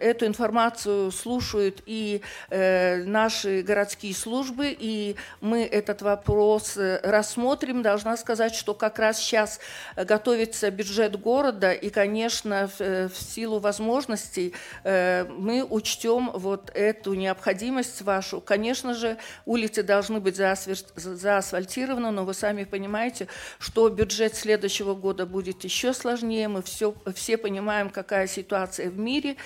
эту 0.00 0.26
информацию 0.26 1.10
слушают 1.10 1.82
и 1.86 2.20
наши 2.50 3.62
городские 3.62 4.14
службы, 4.14 4.76
и 4.78 5.16
мы 5.40 5.64
этот 5.64 6.02
вопрос 6.02 6.76
рассмотрим. 7.02 7.82
Должна 7.82 8.16
сказать, 8.16 8.54
что 8.54 8.74
как 8.74 8.98
раз 8.98 9.18
сейчас 9.18 9.60
готовится 9.96 10.70
бюджет 10.70 11.20
города, 11.20 11.72
и, 11.72 11.90
конечно, 11.90 12.70
в, 12.78 13.08
в 13.08 13.16
силу 13.16 13.58
возможностей 13.58 14.54
мы 14.84 15.66
учтем 15.68 16.30
вот 16.34 16.70
эту 16.74 17.14
необходимость 17.14 18.02
вашу. 18.02 18.40
Конечно 18.40 18.94
же, 18.94 19.16
улицы 19.46 19.82
должны 19.82 20.20
быть 20.20 20.36
заасфальтированы, 20.36 22.10
но 22.10 22.24
вы 22.24 22.34
сами 22.34 22.64
понимаете, 22.64 23.28
что 23.58 23.88
бюджет 23.88 24.34
следующего 24.34 24.94
года 24.94 25.26
будет 25.26 25.64
еще 25.64 25.92
сложнее. 25.92 26.48
Мы 26.48 26.62
все, 26.62 26.94
все 27.14 27.36
понимаем, 27.36 27.90
какая 27.90 28.26
ситуация 28.26 28.90
в 28.90 28.98
мире. 28.98 29.36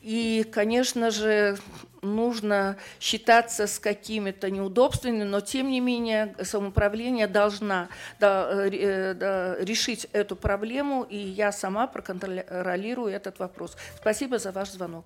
И, 0.00 0.44
конечно 0.52 1.10
же, 1.10 1.58
нужно 2.02 2.76
считаться 3.00 3.66
с 3.66 3.78
какими-то 3.80 4.50
неудобствами, 4.50 5.24
но 5.24 5.40
тем 5.40 5.70
не 5.70 5.80
менее 5.80 6.34
самоуправление 6.42 6.85
должна 7.26 7.88
да, 8.20 8.48
э, 8.50 9.14
да, 9.14 9.56
решить 9.58 10.06
эту 10.12 10.36
проблему, 10.36 11.02
и 11.02 11.16
я 11.16 11.52
сама 11.52 11.86
проконтролирую 11.86 13.12
этот 13.12 13.38
вопрос. 13.38 13.76
Спасибо 13.96 14.38
за 14.38 14.52
ваш 14.52 14.70
звонок. 14.70 15.04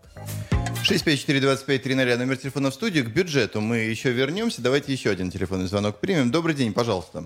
654-2530, 0.85 2.17
номер 2.17 2.37
телефона 2.37 2.71
в 2.71 2.75
студию. 2.75 3.05
К 3.05 3.09
бюджету 3.09 3.61
мы 3.61 3.79
еще 3.79 4.11
вернемся. 4.11 4.63
Давайте 4.63 4.93
еще 4.93 5.11
один 5.11 5.31
телефонный 5.31 5.67
звонок 5.67 5.99
примем. 5.99 6.31
Добрый 6.31 6.55
день, 6.55 6.73
пожалуйста. 6.73 7.25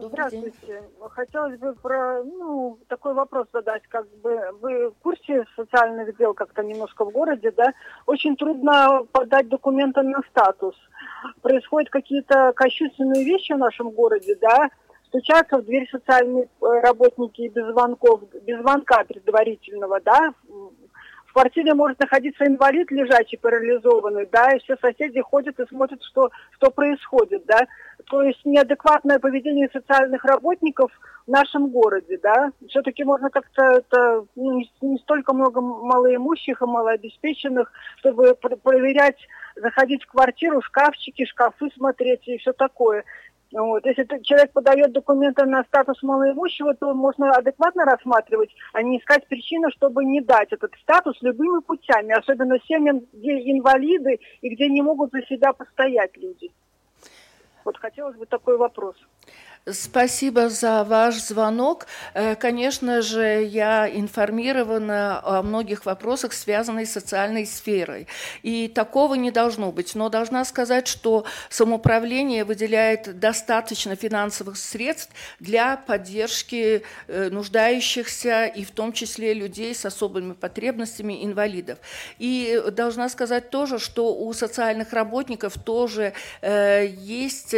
Здравствуйте. 0.00 0.56
День. 0.66 0.82
Хотелось 1.10 1.58
бы 1.58 1.74
про 1.74 2.22
ну, 2.24 2.78
такой 2.88 3.14
вопрос 3.14 3.46
задать. 3.52 3.82
Как 3.88 4.06
бы 4.22 4.40
вы 4.60 4.90
в 4.90 4.94
курсе 5.02 5.44
социальных 5.54 6.16
дел 6.16 6.34
как-то 6.34 6.62
немножко 6.62 7.04
в 7.04 7.10
городе, 7.10 7.52
да? 7.52 7.72
Очень 8.06 8.36
трудно 8.36 9.06
подать 9.12 9.48
документы 9.48 10.02
на 10.02 10.20
статус. 10.30 10.74
Происходят 11.40 11.90
какие-то 11.90 12.52
кощунственные 12.54 13.24
вещи 13.24 13.52
в 13.52 13.58
нашем 13.58 13.90
городе, 13.90 14.36
да? 14.40 14.70
Стучатся 15.06 15.58
в 15.58 15.64
дверь 15.64 15.88
социальные 15.90 16.44
э, 16.44 16.46
работники 16.80 17.48
без 17.48 17.66
звонков, 17.66 18.22
без 18.42 18.60
звонка 18.60 19.04
предварительного, 19.04 20.00
да? 20.00 20.32
В 21.32 21.34
квартире 21.34 21.72
может 21.72 21.98
находиться 21.98 22.44
инвалид 22.44 22.90
лежачий, 22.90 23.38
парализованный, 23.38 24.28
да, 24.30 24.52
и 24.52 24.58
все 24.58 24.76
соседи 24.76 25.22
ходят 25.22 25.58
и 25.58 25.66
смотрят, 25.66 26.02
что, 26.02 26.28
что 26.56 26.70
происходит, 26.70 27.46
да. 27.46 27.66
То 28.10 28.22
есть 28.22 28.44
неадекватное 28.44 29.18
поведение 29.18 29.70
социальных 29.72 30.26
работников 30.26 30.92
в 31.26 31.30
нашем 31.30 31.68
городе, 31.68 32.18
да. 32.22 32.52
Все-таки 32.68 33.02
можно 33.04 33.30
как-то 33.30 33.62
это 33.62 34.26
ну, 34.36 34.58
не, 34.58 34.70
не 34.82 34.98
столько 34.98 35.32
много 35.32 35.62
малоимущих 35.62 36.60
и 36.60 36.66
малообеспеченных, 36.66 37.72
чтобы 37.96 38.34
проверять, 38.34 39.16
заходить 39.56 40.04
в 40.04 40.08
квартиру, 40.08 40.60
шкафчики, 40.60 41.24
шкафы 41.24 41.70
смотреть 41.74 42.28
и 42.28 42.36
все 42.36 42.52
такое. 42.52 43.04
Вот. 43.52 43.84
Если 43.84 44.06
человек 44.22 44.52
подает 44.52 44.92
документы 44.92 45.44
на 45.44 45.62
статус 45.64 46.02
малоимущего, 46.02 46.74
то 46.74 46.94
можно 46.94 47.30
адекватно 47.30 47.84
рассматривать, 47.84 48.50
а 48.72 48.82
не 48.82 48.98
искать 48.98 49.26
причину, 49.28 49.70
чтобы 49.70 50.04
не 50.04 50.20
дать 50.20 50.52
этот 50.52 50.72
статус 50.82 51.20
любыми 51.20 51.60
путями, 51.60 52.18
особенно 52.18 52.58
семьям, 52.66 53.02
где 53.12 53.32
инвалиды 53.52 54.20
и 54.40 54.54
где 54.54 54.68
не 54.68 54.80
могут 54.80 55.12
за 55.12 55.22
себя 55.22 55.52
постоять 55.52 56.16
люди. 56.16 56.50
Вот 57.64 57.76
хотелось 57.76 58.16
бы 58.16 58.26
такой 58.26 58.56
вопрос. 58.56 58.96
Спасибо 59.70 60.48
за 60.48 60.82
ваш 60.82 61.14
звонок. 61.22 61.86
Э, 62.14 62.34
конечно 62.34 63.00
же, 63.00 63.44
я 63.44 63.88
информирована 63.88 65.20
о 65.22 65.40
многих 65.44 65.86
вопросах, 65.86 66.32
связанных 66.32 66.88
с 66.88 66.92
социальной 66.92 67.46
сферой. 67.46 68.08
И 68.42 68.66
такого 68.66 69.14
не 69.14 69.30
должно 69.30 69.70
быть. 69.70 69.94
Но 69.94 70.08
должна 70.08 70.44
сказать, 70.44 70.88
что 70.88 71.24
самоуправление 71.48 72.44
выделяет 72.44 73.20
достаточно 73.20 73.94
финансовых 73.94 74.56
средств 74.56 75.12
для 75.38 75.76
поддержки 75.76 76.82
э, 77.06 77.28
нуждающихся 77.30 78.46
и 78.46 78.64
в 78.64 78.72
том 78.72 78.92
числе 78.92 79.32
людей 79.32 79.76
с 79.76 79.84
особыми 79.86 80.32
потребностями, 80.32 81.24
инвалидов. 81.24 81.78
И 82.18 82.60
должна 82.72 83.08
сказать 83.08 83.50
тоже, 83.50 83.78
что 83.78 84.12
у 84.12 84.32
социальных 84.32 84.92
работников 84.92 85.54
тоже 85.56 86.14
э, 86.40 86.88
есть 86.98 87.54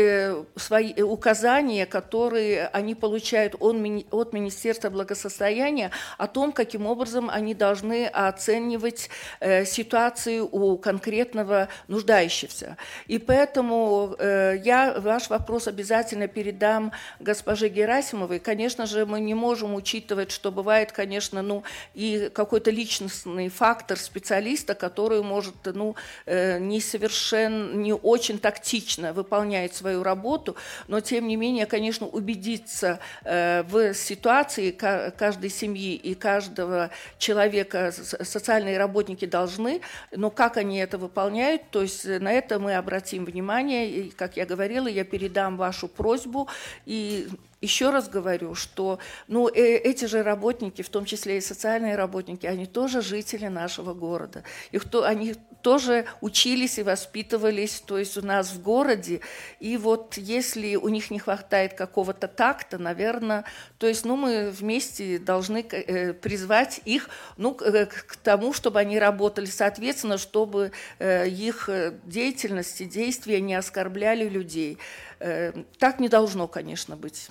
свои 0.57 1.01
указания, 1.01 1.87
которые 1.95 2.67
они 2.73 2.97
получают 2.97 3.55
от 3.61 4.33
Министерства 4.33 4.91
благосостояния 4.91 5.93
о 6.19 6.27
том, 6.27 6.51
каким 6.51 6.87
образом 6.87 7.31
они 7.31 7.55
должны 7.55 8.07
оценивать 8.07 9.11
э, 9.39 9.65
ситуацию 9.65 10.49
у 10.51 10.77
конкретного 10.77 11.69
нуждающегося. 11.87 12.77
И 13.07 13.19
поэтому 13.19 14.17
э, 14.19 14.57
я 14.65 14.97
ваш 14.99 15.31
вопрос 15.31 15.69
обязательно 15.69 16.27
передам 16.27 16.91
госпоже 17.21 17.69
Герасимовой. 17.69 18.41
Конечно 18.41 18.87
же, 18.87 19.07
мы 19.07 19.21
не 19.21 19.35
можем 19.35 19.77
учитывать, 19.77 20.33
что 20.33 20.51
бывает, 20.51 20.91
конечно, 20.91 21.43
ну, 21.43 21.63
и 21.95 22.29
какой-то 22.35 22.73
личностный 22.73 23.49
фактор 23.51 23.99
специалиста, 23.99 24.75
который 24.75 25.23
может 25.23 25.55
ну, 25.67 25.95
э, 26.27 26.59
не 26.59 26.81
совершенно, 26.81 27.73
не 27.77 27.93
очень 27.95 28.41
тактично 28.41 29.13
выполняет 29.13 29.77
свою 29.77 30.03
работу, 30.03 30.57
но 30.89 31.01
тем 31.01 31.29
не 31.29 31.37
менее, 31.37 31.67
конечно, 31.67 31.84
конечно, 31.85 32.07
убедиться 32.07 32.99
э, 33.25 33.63
в 33.65 33.93
ситуации 33.93 34.71
каждой 34.71 35.51
семьи 35.51 35.95
и 35.95 36.15
каждого 36.15 36.91
человека 37.19 37.93
социальные 37.93 38.79
работники 38.79 39.27
должны, 39.27 39.83
но 40.11 40.31
как 40.31 40.57
они 40.57 40.79
это 40.79 40.97
выполняют, 40.97 41.63
то 41.71 41.83
есть 41.83 42.07
на 42.07 42.33
это 42.33 42.59
мы 42.59 42.77
обратим 42.77 43.27
внимание, 43.27 43.91
и, 43.91 44.11
как 44.11 44.39
я 44.39 44.47
говорила, 44.47 44.87
я 44.87 45.05
передам 45.05 45.59
вашу 45.59 45.87
просьбу 45.87 46.49
и 46.87 47.29
еще 47.65 47.91
раз 47.91 48.09
говорю, 48.09 48.55
что 48.55 48.99
ну, 49.27 49.49
э, 49.49 49.77
эти 49.77 50.05
же 50.05 50.23
работники, 50.23 50.83
в 50.83 50.89
том 50.89 51.05
числе 51.05 51.39
и 51.39 51.41
социальные 51.41 51.97
работники, 51.97 52.47
они 52.47 52.67
тоже 52.67 53.03
жители 53.03 53.49
нашего 53.49 53.95
города. 53.95 54.45
Их 54.71 54.89
то, 54.89 55.05
они 55.05 55.35
тоже 55.63 56.05
учились 56.21 56.79
и 56.79 56.83
воспитывались, 56.83 57.81
то 57.81 57.99
есть 57.99 58.17
у 58.19 58.23
нас 58.23 58.53
в 58.53 58.63
городе. 58.63 59.21
И 59.61 59.77
вот 59.79 60.19
если 60.19 60.77
у 60.77 60.89
них 60.89 61.11
не 61.11 61.19
хватает 61.19 61.75
какого-то 61.75 62.29
такта, 62.29 62.79
наверное, 62.79 63.45
то 63.79 63.87
есть 63.87 64.05
ну, 64.05 64.17
мы 64.17 64.51
вместе 64.51 65.19
должны 65.19 65.65
э, 65.71 66.13
призвать 66.13 66.83
их 66.85 67.09
ну, 67.39 67.55
к, 67.55 67.65
к 67.87 68.17
тому, 68.17 68.53
чтобы 68.53 68.79
они 68.79 68.99
работали 68.99 69.47
соответственно, 69.47 70.19
чтобы 70.19 70.73
э, 70.99 71.29
их 71.29 71.71
деятельность 72.05 72.81
и 72.83 72.85
действия 72.85 73.41
не 73.41 73.55
оскорбляли 73.55 74.29
людей. 74.29 74.79
Э, 75.19 75.53
так 75.79 76.01
не 76.01 76.09
должно, 76.09 76.47
конечно, 76.47 76.97
быть. 76.97 77.31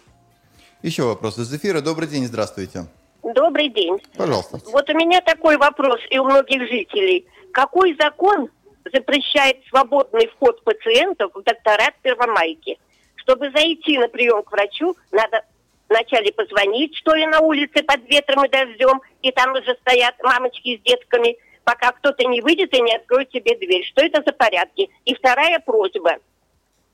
Еще 0.83 1.03
вопрос 1.03 1.37
из 1.39 1.51
эфира. 1.55 1.79
Добрый 1.79 2.09
день, 2.09 2.25
здравствуйте. 2.25 2.87
Добрый 3.23 3.69
день. 3.69 3.97
Пожалуйста. 4.17 4.59
Вот 4.65 4.89
у 4.89 4.93
меня 4.93 5.21
такой 5.21 5.55
вопрос 5.55 6.01
и 6.09 6.19
у 6.19 6.25
многих 6.25 6.67
жителей. 6.67 7.25
Какой 7.53 7.95
закон 7.97 8.49
запрещает 8.91 9.63
свободный 9.69 10.27
вход 10.27 10.61
пациентов 10.65 11.31
в 11.33 11.41
докторат 11.41 11.93
Первомайки? 12.01 12.77
Чтобы 13.15 13.49
зайти 13.51 13.97
на 13.97 14.09
прием 14.09 14.43
к 14.43 14.51
врачу, 14.51 14.93
надо 15.13 15.45
вначале 15.87 16.33
позвонить, 16.33 16.93
что 16.97 17.15
ли, 17.15 17.25
на 17.27 17.39
улице 17.39 17.81
под 17.81 18.03
ветром 18.09 18.43
и 18.43 18.49
дождем, 18.49 19.01
и 19.21 19.31
там 19.31 19.53
уже 19.53 19.77
стоят 19.79 20.15
мамочки 20.21 20.77
с 20.77 20.81
детками, 20.81 21.37
пока 21.63 21.93
кто-то 21.93 22.25
не 22.25 22.41
выйдет 22.41 22.73
и 22.73 22.81
не 22.81 22.93
откроет 22.93 23.29
тебе 23.29 23.55
дверь. 23.57 23.85
Что 23.85 24.03
это 24.03 24.21
за 24.25 24.33
порядки? 24.33 24.89
И 25.05 25.15
вторая 25.15 25.59
просьба. 25.59 26.17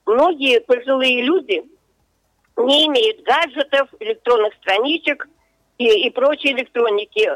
Многие 0.05 0.61
пожилые 0.61 1.23
люди 1.23 1.63
не 2.59 2.87
имеют 2.87 3.23
гаджетов, 3.23 3.89
электронных 3.99 4.53
страничек 4.55 5.27
и, 5.77 6.07
и 6.07 6.09
прочей 6.09 6.51
электроники. 6.51 7.29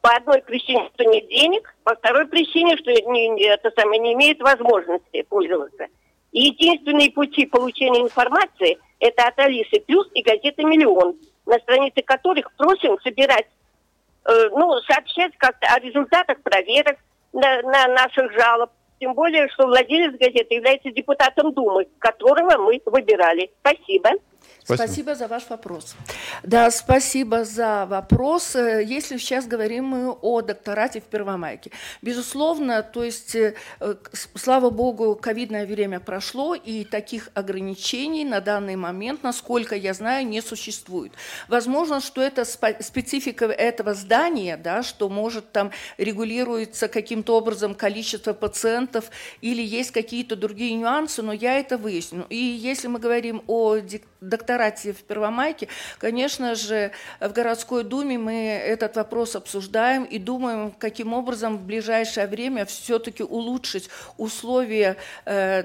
По 0.00 0.16
одной 0.16 0.42
причине, 0.42 0.90
что 0.94 1.04
нет 1.04 1.28
денег, 1.28 1.74
по 1.84 1.94
второй 1.94 2.26
причине, 2.26 2.76
что 2.76 2.90
не, 2.90 3.44
это 3.44 3.70
самое, 3.76 4.00
не 4.00 4.14
имеют 4.14 4.40
возможности 4.40 5.22
пользоваться. 5.22 5.86
И 6.32 6.46
единственные 6.46 7.12
пути 7.12 7.46
получения 7.46 8.02
информации– 8.02 8.78
это 9.00 9.28
от 9.28 9.38
Алисы 9.38 9.80
Плюс 9.86 10.08
и 10.14 10.22
газеты 10.22 10.64
«Миллион», 10.64 11.16
на 11.46 11.58
странице 11.58 12.02
которых 12.02 12.50
просим 12.56 12.98
собирать, 13.02 13.46
э, 14.24 14.48
ну, 14.50 14.80
сообщать 14.80 15.32
как-то 15.36 15.66
о 15.68 15.78
результатах 15.78 16.40
проверок 16.42 16.96
на, 17.32 17.62
на 17.62 17.86
наших 17.88 18.32
жалоб. 18.32 18.70
Тем 18.98 19.14
более, 19.14 19.48
что 19.48 19.66
владелец 19.66 20.12
газеты 20.12 20.54
является 20.54 20.90
депутатом 20.90 21.52
Думы, 21.52 21.86
которого 21.98 22.56
мы 22.58 22.80
выбирали. 22.86 23.50
Спасибо. 23.60 24.10
Спасибо. 24.64 24.86
спасибо 24.86 25.14
за 25.16 25.26
ваш 25.26 25.50
вопрос. 25.50 25.96
Да, 26.44 26.70
спасибо 26.70 27.44
за 27.44 27.84
вопрос. 27.86 28.54
Э, 28.54 28.82
если 28.84 29.16
сейчас 29.16 29.46
говорим 29.46 29.86
мы 29.86 30.12
о 30.12 30.40
докторате 30.40 31.00
в 31.00 31.04
Первомайке. 31.04 31.72
Безусловно, 32.00 32.82
то 32.84 33.02
есть, 33.02 33.34
э, 33.34 33.54
слава 34.36 34.70
богу, 34.70 35.18
ковидное 35.20 35.66
время 35.66 35.98
прошло, 35.98 36.54
и 36.54 36.84
таких 36.84 37.30
ограничений 37.34 38.24
на 38.24 38.40
данный 38.40 38.76
момент, 38.76 39.24
насколько 39.24 39.74
я 39.74 39.94
знаю, 39.94 40.28
не 40.28 40.40
существует. 40.40 41.12
Возможно, 41.48 42.00
что 42.00 42.22
это 42.22 42.44
специфика 42.44 43.46
этого 43.46 43.94
здания, 43.94 44.56
да, 44.56 44.84
что 44.84 45.08
может 45.08 45.50
там 45.50 45.72
регулируется 45.98 46.86
каким-то 46.86 47.36
образом 47.36 47.74
количество 47.74 48.32
пациентов 48.32 49.10
или 49.40 49.62
есть 49.62 49.90
какие-то 49.90 50.36
другие 50.36 50.74
нюансы, 50.74 51.20
но 51.20 51.32
я 51.32 51.58
это 51.58 51.76
выясню. 51.76 52.26
И 52.30 52.36
если 52.36 52.86
мы 52.86 53.00
говорим 53.00 53.42
о 53.48 53.78
докторате 54.20 54.51
в 54.92 55.02
Первомайке, 55.04 55.68
конечно 55.98 56.54
же, 56.54 56.92
в 57.20 57.32
городской 57.32 57.84
думе 57.84 58.18
мы 58.18 58.34
этот 58.48 58.96
вопрос 58.96 59.36
обсуждаем 59.36 60.04
и 60.04 60.18
думаем, 60.18 60.72
каким 60.78 61.12
образом 61.12 61.58
в 61.58 61.62
ближайшее 61.62 62.26
время 62.26 62.64
все-таки 62.66 63.22
улучшить 63.22 63.88
условия 64.18 64.96
э, 65.24 65.62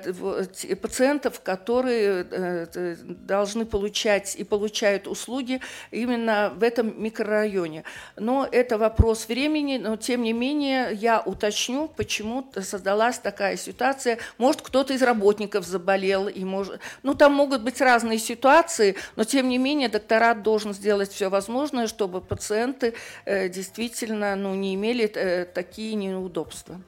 пациентов, 0.82 1.42
которые 1.42 2.26
э, 2.30 2.96
должны 3.06 3.66
получать 3.66 4.36
и 4.36 4.44
получают 4.44 5.08
услуги 5.08 5.62
именно 5.92 6.54
в 6.56 6.64
этом 6.64 7.02
микрорайоне. 7.02 7.84
Но 8.16 8.48
это 8.52 8.78
вопрос 8.78 9.28
времени, 9.28 9.78
но 9.78 9.98
тем 9.98 10.24
не 10.24 10.34
менее 10.34 10.90
я 10.94 11.20
уточню, 11.20 11.88
почему 11.88 12.50
создалась 12.62 13.20
такая 13.20 13.58
ситуация. 13.58 14.20
Может, 14.38 14.62
кто-то 14.62 14.94
из 14.94 15.02
работников 15.02 15.66
заболел, 15.66 16.28
и 16.28 16.44
может... 16.44 16.80
ну 17.04 17.14
там 17.14 17.34
могут 17.34 17.62
быть 17.62 17.82
разные 17.82 18.20
ситуации, 18.20 18.77
но 19.16 19.24
тем 19.24 19.50
не 19.50 19.58
менее 19.58 19.90
докторат 19.90 20.44
должен 20.44 20.74
сделать 20.74 21.12
все 21.12 21.30
возможное, 21.30 21.88
чтобы 21.88 22.22
пациенты 22.22 22.94
э, 23.26 23.50
действительно 23.50 24.36
ну, 24.36 24.56
не 24.56 24.76
имели 24.76 25.06
э, 25.06 25.46
такие 25.46 25.96
неудобства. 25.96 26.80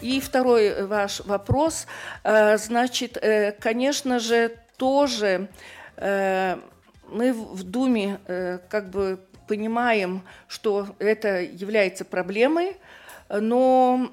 И 0.00 0.20
второй 0.20 0.84
ваш 0.86 1.20
вопрос, 1.20 1.86
э, 2.24 2.56
значит, 2.58 3.16
э, 3.16 3.52
конечно 3.52 4.18
же, 4.18 4.56
тоже 4.76 5.48
э, 5.96 6.56
мы 7.08 7.32
в 7.32 7.62
Думе 7.62 8.18
э, 8.26 8.58
как 8.68 8.90
бы 8.90 9.18
понимаем, 9.48 10.22
что 10.48 10.88
это 10.98 11.40
является 11.40 12.04
проблемой, 12.04 12.76
но, 13.28 14.10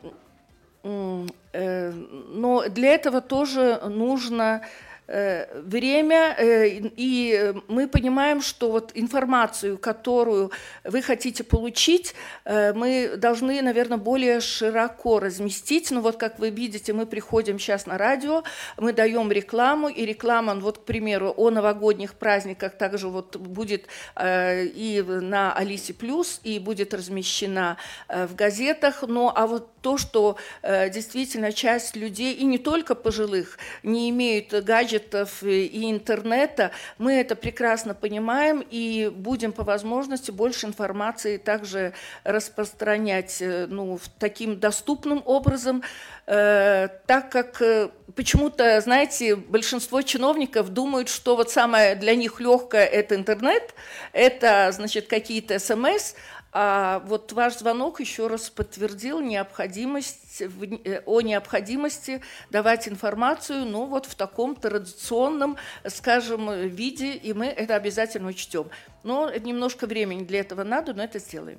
э, 0.84 1.92
но 1.92 2.70
для 2.70 2.94
этого 2.94 3.22
тоже 3.22 3.82
нужно 3.86 4.62
Э, 4.62 4.93
время, 5.08 6.34
э, 6.38 6.68
и 6.96 7.54
мы 7.68 7.88
понимаем, 7.88 8.42
что 8.42 8.72
вот 8.72 8.92
информацию, 8.94 9.78
которую 9.78 10.52
вы 10.86 11.02
хотите 11.02 11.44
получить, 11.44 12.16
э, 12.46 12.74
мы 12.74 13.18
должны, 13.18 13.62
наверное, 13.62 13.98
более 13.98 14.40
широко 14.40 15.20
разместить. 15.20 15.92
Ну 15.92 16.00
вот, 16.00 16.16
как 16.16 16.40
вы 16.40 16.52
видите, 16.52 16.94
мы 16.94 17.06
приходим 17.06 17.60
сейчас 17.60 17.86
на 17.86 17.98
радио, 17.98 18.44
мы 18.78 18.94
даем 18.94 19.30
рекламу, 19.32 19.90
и 19.90 20.06
реклама, 20.06 20.54
ну, 20.54 20.62
вот, 20.62 20.78
к 20.78 20.84
примеру, 20.84 21.34
о 21.36 21.50
новогодних 21.50 22.14
праздниках 22.14 22.78
также 22.78 23.10
вот 23.10 23.36
будет 23.36 23.88
и 24.20 25.04
на 25.06 25.54
Алисе 25.54 25.94
Плюс, 25.94 26.40
и 26.44 26.60
будет 26.60 26.94
размещена 26.94 27.78
в 28.08 28.36
газетах. 28.36 29.04
Ну, 29.06 29.32
а 29.34 29.48
вот 29.48 29.70
то, 29.82 29.98
что 29.98 30.38
действительно 30.64 31.52
часть 31.52 31.96
людей, 31.96 32.34
и 32.34 32.46
не 32.46 32.58
только 32.58 32.96
пожилых, 32.96 33.58
не 33.84 34.10
имеют 34.10 34.54
гаджетов, 34.54 34.93
гаджетов 34.94 35.44
и 35.44 35.92
интернета, 35.92 36.72
мы 36.98 37.14
это 37.14 37.36
прекрасно 37.36 37.94
понимаем 37.94 38.64
и 38.70 39.12
будем 39.14 39.52
по 39.52 39.64
возможности 39.64 40.32
больше 40.32 40.68
информации 40.68 41.38
также 41.38 41.94
распространять 42.24 43.42
э, 43.42 43.68
ну, 43.70 44.00
таким 44.20 44.60
доступным 44.60 45.22
образом, 45.26 45.84
э, 46.28 46.90
так 47.06 47.32
как 47.32 47.62
э, 47.62 47.90
почему-то, 48.16 48.80
знаете, 48.82 49.36
большинство 49.36 50.02
чиновников 50.02 50.70
думают, 50.70 51.10
что 51.10 51.36
вот 51.36 51.52
самое 51.52 51.96
для 51.96 52.16
них 52.16 52.40
легкое– 52.40 52.86
это 52.94 53.16
интернет, 53.16 53.74
это, 54.14 54.72
значит, 54.72 55.08
какие-то 55.08 55.60
смс, 55.60 56.16
а 56.56 57.00
вот 57.08 57.34
ваш 57.34 57.58
звонок 57.58 58.00
еще 58.00 58.28
раз 58.28 58.52
подтвердил 58.52 59.20
необходимость, 59.20 60.42
э, 60.42 61.02
о 61.06 61.22
необходимости 61.22 62.22
давать 62.52 62.88
информацию, 62.88 63.66
ну 63.66 63.86
вот 63.86 64.06
в 64.06 64.14
таком 64.14 64.56
традиционном, 64.56 65.58
скажем, 65.88 66.68
виде, 66.68 67.14
и 67.14 67.34
мы 67.34 67.48
это 67.48 67.76
обязательно 67.76 68.30
учтем. 68.30 68.68
Но 69.04 69.32
немножко 69.36 69.88
времени 69.88 70.24
для 70.24 70.42
этого 70.42 70.64
надо, 70.64 70.94
но 70.94 71.04
это 71.04 71.18
сделаем. 71.18 71.58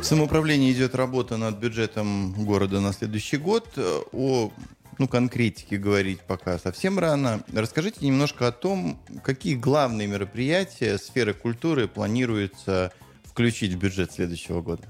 В 0.00 0.02
самоуправлении 0.02 0.72
идет 0.72 0.96
работа 0.96 1.36
над 1.36 1.56
бюджетом 1.58 2.32
города 2.44 2.80
на 2.80 2.92
следующий 2.92 3.36
год. 3.36 3.68
О 4.12 4.50
ну, 4.98 5.08
конкретике 5.08 5.78
говорить 5.78 6.20
пока 6.20 6.58
совсем 6.58 6.98
рано. 6.98 7.42
Расскажите 7.54 8.04
немножко 8.04 8.48
о 8.48 8.52
том, 8.52 9.00
какие 9.22 9.54
главные 9.54 10.08
мероприятия 10.08 10.98
сферы 10.98 11.32
культуры 11.32 11.88
планируется 11.88 12.92
включить 13.30 13.72
в 13.72 13.78
бюджет 13.78 14.12
следующего 14.12 14.60
года? 14.60 14.82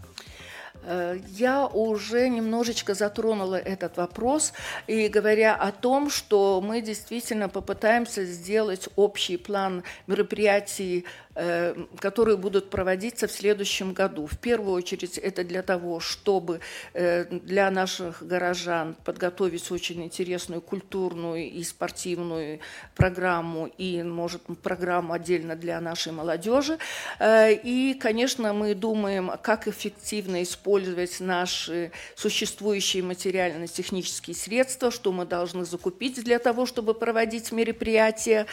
Э, 0.82 1.18
я 1.28 1.66
уже 1.66 2.28
немножечко 2.28 2.94
затронула 2.94 3.56
этот 3.56 3.96
вопрос, 3.96 4.52
и 4.86 5.08
говоря 5.08 5.54
о 5.54 5.72
том, 5.72 6.10
что 6.10 6.60
мы 6.60 6.80
действительно 6.80 7.48
попытаемся 7.48 8.24
сделать 8.24 8.88
общий 8.96 9.36
план 9.36 9.82
мероприятий 10.06 11.04
которые 11.34 12.36
будут 12.36 12.70
проводиться 12.70 13.28
в 13.28 13.32
следующем 13.32 13.92
году. 13.92 14.26
В 14.26 14.36
первую 14.36 14.74
очередь 14.74 15.16
это 15.16 15.44
для 15.44 15.62
того, 15.62 16.00
чтобы 16.00 16.60
э, 16.92 17.24
для 17.24 17.70
наших 17.70 18.26
горожан 18.26 18.96
подготовить 19.04 19.70
очень 19.70 20.02
интересную 20.02 20.60
культурную 20.60 21.48
и 21.48 21.62
спортивную 21.62 22.58
программу 22.96 23.66
и, 23.78 24.02
может, 24.02 24.42
программу 24.62 25.12
отдельно 25.12 25.54
для 25.54 25.80
нашей 25.80 26.12
молодежи. 26.12 26.78
Э, 27.20 27.52
и, 27.52 27.94
конечно, 27.94 28.52
мы 28.52 28.74
думаем, 28.74 29.30
как 29.40 29.68
эффективно 29.68 30.42
использовать 30.42 31.20
наши 31.20 31.92
существующие 32.16 33.04
материально-технические 33.04 34.34
средства, 34.34 34.90
что 34.90 35.12
мы 35.12 35.26
должны 35.26 35.64
закупить 35.64 36.22
для 36.24 36.40
того, 36.40 36.66
чтобы 36.66 36.92
проводить 36.94 37.52
мероприятия. 37.52 38.46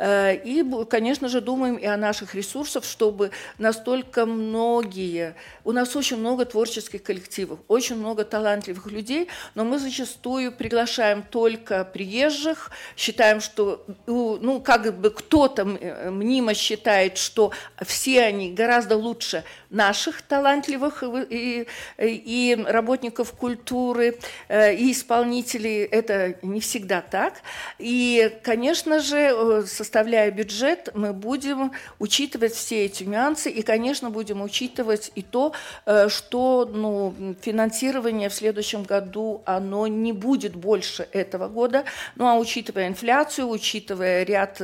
И, 0.00 0.64
конечно 0.90 1.28
же, 1.28 1.40
думаем 1.40 1.76
и 1.76 1.86
о 1.86 1.96
наших 1.96 2.23
ресурсов, 2.32 2.84
чтобы 2.84 3.32
настолько 3.58 4.24
многие... 4.24 5.34
У 5.64 5.72
нас 5.72 5.96
очень 5.96 6.16
много 6.16 6.44
творческих 6.44 7.02
коллективов, 7.02 7.58
очень 7.66 7.96
много 7.96 8.24
талантливых 8.24 8.86
людей, 8.86 9.28
но 9.56 9.64
мы 9.64 9.80
зачастую 9.80 10.52
приглашаем 10.52 11.24
только 11.24 11.84
приезжих, 11.84 12.70
считаем, 12.96 13.40
что 13.40 13.84
ну, 14.06 14.60
как 14.60 14.96
бы 14.96 15.10
кто-то 15.10 15.62
э, 15.62 16.10
мнимо 16.10 16.54
считает, 16.54 17.18
что 17.18 17.50
все 17.84 18.22
они 18.22 18.52
гораздо 18.52 18.96
лучше 18.96 19.42
наших 19.70 20.22
талантливых 20.22 21.02
и, 21.02 21.66
и 21.98 22.64
работников 22.66 23.32
культуры, 23.32 24.18
э, 24.48 24.74
и 24.74 24.92
исполнителей. 24.92 25.84
Это 25.84 26.36
не 26.42 26.60
всегда 26.60 27.00
так. 27.00 27.34
И, 27.78 28.32
конечно 28.42 29.00
же, 29.00 29.16
э, 29.16 29.64
составляя 29.66 30.30
бюджет, 30.30 30.90
мы 30.94 31.12
будем 31.12 31.72
учитывать 32.14 32.54
все 32.54 32.84
эти 32.84 33.02
нюансы 33.02 33.50
и, 33.50 33.62
конечно, 33.62 34.08
будем 34.08 34.40
учитывать 34.40 35.10
и 35.16 35.22
то, 35.22 35.52
э, 35.84 36.08
что 36.08 36.70
ну, 36.72 37.12
финансирование 37.40 38.28
в 38.28 38.34
следующем 38.34 38.84
году, 38.84 39.42
оно 39.46 39.88
не 39.88 40.12
будет 40.12 40.54
больше 40.54 41.08
этого 41.10 41.48
года. 41.48 41.84
Ну, 42.14 42.28
а 42.28 42.38
учитывая 42.38 42.86
инфляцию, 42.86 43.48
учитывая 43.48 44.22
ряд 44.22 44.62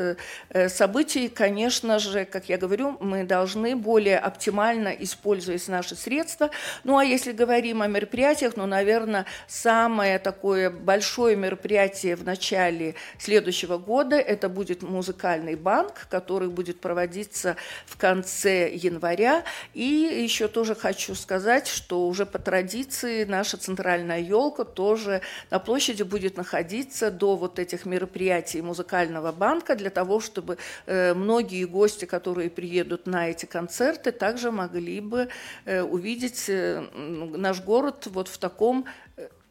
событий, 0.68 1.28
конечно 1.28 1.98
же, 1.98 2.24
как 2.24 2.48
я 2.48 2.56
говорю, 2.56 2.96
мы 3.00 3.24
должны 3.24 3.74
более 3.74 4.18
оптимально 4.18 4.88
используясь 4.88 5.66
наши 5.66 5.96
средства. 5.96 6.50
Ну 6.84 6.98
а 6.98 7.04
если 7.04 7.32
говорим 7.32 7.82
о 7.82 7.88
мероприятиях, 7.88 8.52
ну, 8.56 8.66
наверное, 8.66 9.26
самое 9.48 10.20
такое 10.20 10.70
большое 10.70 11.34
мероприятие 11.34 12.14
в 12.14 12.24
начале 12.24 12.94
следующего 13.18 13.78
года 13.78 14.16
это 14.16 14.48
будет 14.48 14.82
музыкальный 14.82 15.56
банк, 15.56 16.06
который 16.08 16.48
будет 16.48 16.80
проводиться 16.80 17.39
в 17.86 17.96
конце 17.96 18.70
января. 18.72 19.44
И 19.74 19.84
еще 19.84 20.48
тоже 20.48 20.74
хочу 20.74 21.14
сказать, 21.14 21.66
что 21.66 22.06
уже 22.06 22.26
по 22.26 22.38
традиции 22.38 23.24
наша 23.24 23.56
центральная 23.56 24.20
елка 24.20 24.64
тоже 24.64 25.20
на 25.50 25.58
площади 25.58 26.02
будет 26.02 26.36
находиться 26.36 27.10
до 27.10 27.36
вот 27.36 27.58
этих 27.58 27.86
мероприятий 27.86 28.62
музыкального 28.62 29.32
банка 29.32 29.76
для 29.76 29.90
того, 29.90 30.20
чтобы 30.20 30.58
э, 30.86 31.14
многие 31.14 31.64
гости, 31.64 32.04
которые 32.04 32.50
приедут 32.50 33.06
на 33.06 33.28
эти 33.28 33.46
концерты, 33.46 34.12
также 34.12 34.50
могли 34.50 35.00
бы 35.00 35.28
э, 35.64 35.82
увидеть 35.82 36.48
э, 36.48 36.80
наш 36.94 37.60
город 37.60 38.06
вот 38.06 38.28
в 38.28 38.38
таком 38.38 38.86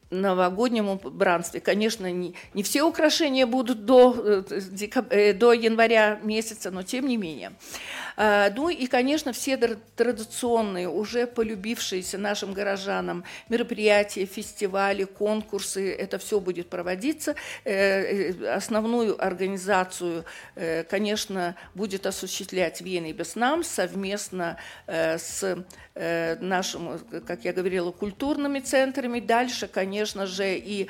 новогоднем 0.09 0.89
убранстве. 0.89 1.59
Конечно, 1.59 2.11
не, 2.11 2.33
не 2.53 2.63
все 2.63 2.83
украшения 2.83 3.45
будут 3.45 3.85
до, 3.85 4.43
декаб... 4.71 5.09
до 5.09 5.53
января 5.53 6.19
месяца, 6.23 6.71
но 6.71 6.83
тем 6.83 7.07
не 7.07 7.17
менее. 7.17 7.51
Ну 8.19 8.67
и, 8.67 8.87
конечно, 8.87 9.31
все 9.31 9.55
традиционные, 9.55 10.89
уже 10.89 11.25
полюбившиеся 11.25 12.17
нашим 12.17 12.53
горожанам 12.53 13.23
мероприятия, 13.47 14.25
фестивали, 14.25 15.05
конкурсы, 15.05 15.93
это 15.93 16.17
все 16.19 16.41
будет 16.41 16.69
проводиться. 16.69 17.35
Основную 17.63 19.23
организацию, 19.23 20.25
конечно, 20.89 21.55
будет 21.73 22.05
осуществлять 22.05 22.81
Вена 22.81 23.05
и 23.05 23.13
Беснам 23.13 23.63
совместно 23.63 24.57
с 24.85 25.57
нашим, 25.95 26.99
как 27.25 27.45
я 27.45 27.53
говорила, 27.53 27.91
культурными 27.91 28.59
центрами. 28.59 29.21
Дальше, 29.21 29.69
конечно 29.69 30.27
же, 30.27 30.57
и 30.57 30.89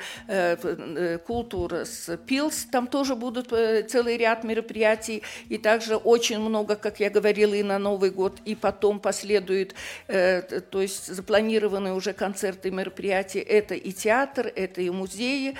культура 1.26 1.84
с 1.84 2.16
Пилс, 2.16 2.64
там 2.72 2.88
тоже 2.88 3.14
будут 3.14 3.50
целый 3.88 4.16
ряд 4.16 4.42
мероприятий, 4.42 5.22
и 5.48 5.58
также 5.58 5.94
очень 5.94 6.40
много, 6.40 6.74
как 6.74 6.98
я 6.98 7.06
говорила, 7.08 7.19
и 7.28 7.62
на 7.62 7.78
Новый 7.78 8.10
год, 8.10 8.38
и 8.44 8.54
потом 8.54 9.00
последует, 9.00 9.74
то 10.06 10.80
есть 10.80 11.06
запланированные 11.06 11.94
уже 11.94 12.12
концерты 12.12 12.68
и 12.68 12.70
мероприятия, 12.70 13.40
это 13.40 13.74
и 13.74 13.92
театр, 13.92 14.52
это 14.54 14.80
и 14.80 14.90
музеи, 14.90 15.56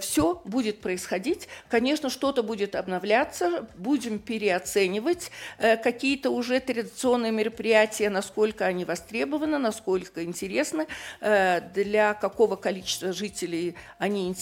все 0.00 0.40
будет 0.44 0.80
происходить. 0.80 1.48
Конечно, 1.68 2.10
что-то 2.10 2.42
будет 2.42 2.74
обновляться, 2.74 3.66
будем 3.76 4.18
переоценивать 4.18 5.30
какие-то 5.58 6.30
уже 6.30 6.60
традиционные 6.60 7.32
мероприятия, 7.32 8.10
насколько 8.10 8.66
они 8.66 8.84
востребованы, 8.84 9.58
насколько 9.58 10.24
интересны, 10.24 10.86
для 11.20 12.14
какого 12.14 12.56
количества 12.56 13.12
жителей 13.12 13.74
они 13.98 14.34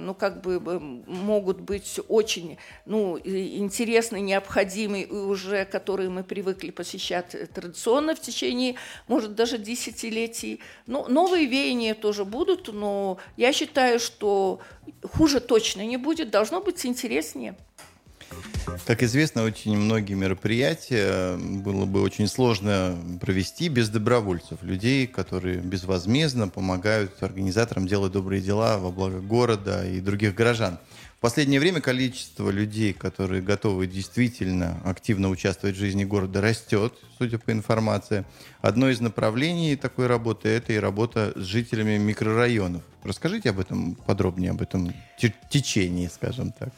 ну, 0.00 0.14
как 0.14 0.40
бы 0.40 0.60
могут 1.06 1.60
быть 1.60 2.00
очень 2.08 2.58
ну, 2.84 3.18
интересны, 3.18 4.20
необходимы, 4.20 5.02
и 5.02 5.10
уже 5.10 5.64
которые 5.64 6.03
мы 6.08 6.22
привыкли 6.22 6.70
посещать 6.70 7.36
традиционно 7.52 8.14
в 8.14 8.20
течение, 8.20 8.76
может, 9.08 9.34
даже 9.34 9.58
десятилетий. 9.58 10.60
Ну, 10.86 11.08
новые 11.08 11.46
веяния 11.46 11.94
тоже 11.94 12.24
будут, 12.24 12.72
но 12.72 13.18
я 13.36 13.52
считаю, 13.52 14.00
что 14.00 14.60
хуже 15.02 15.40
точно 15.40 15.84
не 15.86 15.96
будет, 15.96 16.30
должно 16.30 16.60
быть 16.60 16.84
интереснее. 16.86 17.56
Как 18.86 19.02
известно, 19.02 19.44
очень 19.44 19.76
многие 19.76 20.14
мероприятия 20.14 21.36
было 21.36 21.84
бы 21.84 22.02
очень 22.02 22.26
сложно 22.26 22.96
провести 23.20 23.68
без 23.68 23.88
добровольцев, 23.88 24.62
людей, 24.62 25.06
которые 25.06 25.58
безвозмездно 25.58 26.48
помогают 26.48 27.22
организаторам 27.22 27.86
делать 27.86 28.12
добрые 28.12 28.40
дела 28.40 28.78
во 28.78 28.90
благо 28.90 29.20
города 29.20 29.86
и 29.86 30.00
других 30.00 30.34
горожан. 30.34 30.78
Последнее 31.24 31.58
время 31.58 31.80
количество 31.80 32.50
людей, 32.50 32.92
которые 32.92 33.40
готовы 33.40 33.86
действительно 33.86 34.78
активно 34.84 35.30
участвовать 35.30 35.74
в 35.74 35.78
жизни 35.78 36.04
города, 36.04 36.42
растет, 36.42 36.92
судя 37.16 37.38
по 37.38 37.50
информации. 37.50 38.26
Одно 38.60 38.90
из 38.90 39.00
направлений 39.00 39.74
такой 39.76 40.06
работы– 40.06 40.48
это 40.50 40.74
и 40.74 40.76
работа 40.76 41.32
с 41.34 41.40
жителями 41.40 41.96
микрорайонов. 41.96 42.82
Расскажите 43.04 43.48
об 43.48 43.58
этом 43.58 43.94
подробнее, 43.94 44.50
об 44.50 44.60
этом 44.60 44.92
течении, 45.48 46.08
скажем 46.08 46.52
так. 46.52 46.68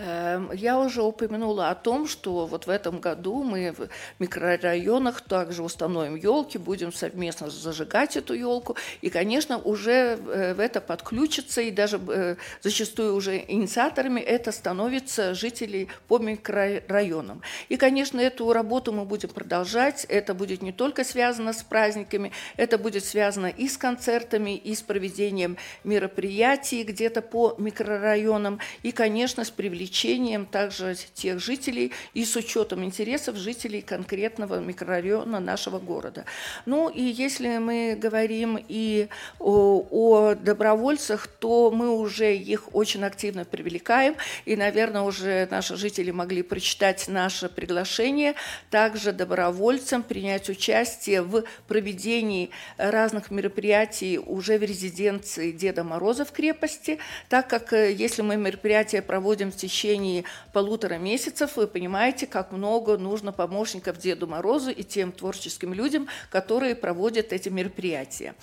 Эм, 0.00 0.52
я 0.52 0.78
уже 0.78 1.02
упомянула 1.02 1.70
о 1.70 1.74
том, 1.74 2.06
что 2.06 2.46
вот 2.46 2.66
в 2.66 2.70
этом 2.70 3.00
году 3.00 3.42
мы 3.42 3.72
в 3.76 3.88
микрорайонах 4.20 5.20
также 5.22 5.64
установим 5.64 6.14
елки, 6.14 6.56
будем 6.56 6.92
совместно 6.92 7.50
зажигать 7.50 8.16
эту 8.16 8.34
елку. 8.34 8.76
И, 9.00 9.10
конечно, 9.10 9.58
уже 9.58 9.92
э, 9.92 10.54
в 10.54 10.60
это 10.60 10.80
подключится, 10.80 11.62
и 11.62 11.72
даже 11.72 12.00
э, 12.08 12.36
зачастую 12.62 13.16
уже 13.16 13.44
инициаторами 13.48 14.20
это 14.20 14.52
становится 14.52 15.34
жители 15.34 15.88
по 16.06 16.18
микрорайонам. 16.18 17.42
И, 17.68 17.76
конечно, 17.76 18.20
эту 18.20 18.52
работу 18.52 18.92
мы 18.92 19.04
будем 19.04 19.30
продолжать. 19.30 20.04
Это 20.08 20.32
будет 20.32 20.62
не 20.62 20.72
только 20.72 21.02
связано 21.02 21.52
с 21.52 21.64
праздниками, 21.64 22.30
это 22.56 22.78
будет 22.78 23.04
связано 23.04 23.46
и 23.46 23.68
с 23.68 23.76
концертами, 23.76 24.56
и 24.56 24.76
с 24.76 24.82
проведением 24.82 25.56
мероприятий 25.82 26.84
где-то 26.84 27.20
по 27.20 27.56
микрорайонам, 27.58 28.60
и, 28.84 28.92
конечно, 28.92 29.44
с 29.44 29.50
привлечением 29.50 29.87
привлечением 29.88 30.44
также 30.44 30.96
тех 31.14 31.40
жителей 31.40 31.92
и 32.12 32.24
с 32.24 32.36
учетом 32.36 32.84
интересов 32.84 33.36
жителей 33.36 33.80
конкретного 33.80 34.60
микрорайона 34.60 35.40
нашего 35.40 35.78
города. 35.78 36.24
Ну 36.66 36.90
и 36.90 37.02
если 37.02 37.58
мы 37.58 37.96
говорим 37.98 38.58
и 38.68 39.08
о, 39.38 39.86
о 39.90 40.34
добровольцах, 40.34 41.26
то 41.26 41.70
мы 41.70 41.90
уже 41.90 42.36
их 42.36 42.74
очень 42.74 43.02
активно 43.04 43.44
привлекаем, 43.44 44.16
и, 44.44 44.56
наверное, 44.56 45.02
уже 45.02 45.48
наши 45.50 45.76
жители 45.76 46.10
могли 46.10 46.42
прочитать 46.42 47.08
наше 47.08 47.48
приглашение 47.48 48.34
также 48.70 49.12
добровольцам 49.12 50.02
принять 50.02 50.50
участие 50.50 51.22
в 51.22 51.44
проведении 51.66 52.50
разных 52.76 53.30
мероприятий 53.30 54.18
уже 54.18 54.58
в 54.58 54.62
резиденции 54.62 55.50
Деда 55.50 55.82
Мороза 55.82 56.24
в 56.24 56.32
крепости, 56.32 56.98
так 57.28 57.48
как 57.48 57.72
э, 57.72 57.92
если 57.92 58.22
мы 58.22 58.36
мероприятия 58.36 59.00
проводим 59.00 59.50
в 59.50 59.56
течение 59.56 59.77
течение 59.78 60.24
полутора 60.52 60.94
месяцев 60.94 61.56
вы 61.56 61.68
понимаете, 61.68 62.26
как 62.26 62.50
много 62.52 62.98
нужно 62.98 63.32
помощников 63.32 63.98
Деду 63.98 64.26
Морозу 64.26 64.70
и 64.70 64.82
тем 64.82 65.12
творческим 65.12 65.72
людям, 65.72 66.08
которые 66.30 66.74
проводят 66.74 67.32
эти 67.32 67.48
мероприятия. 67.48 68.34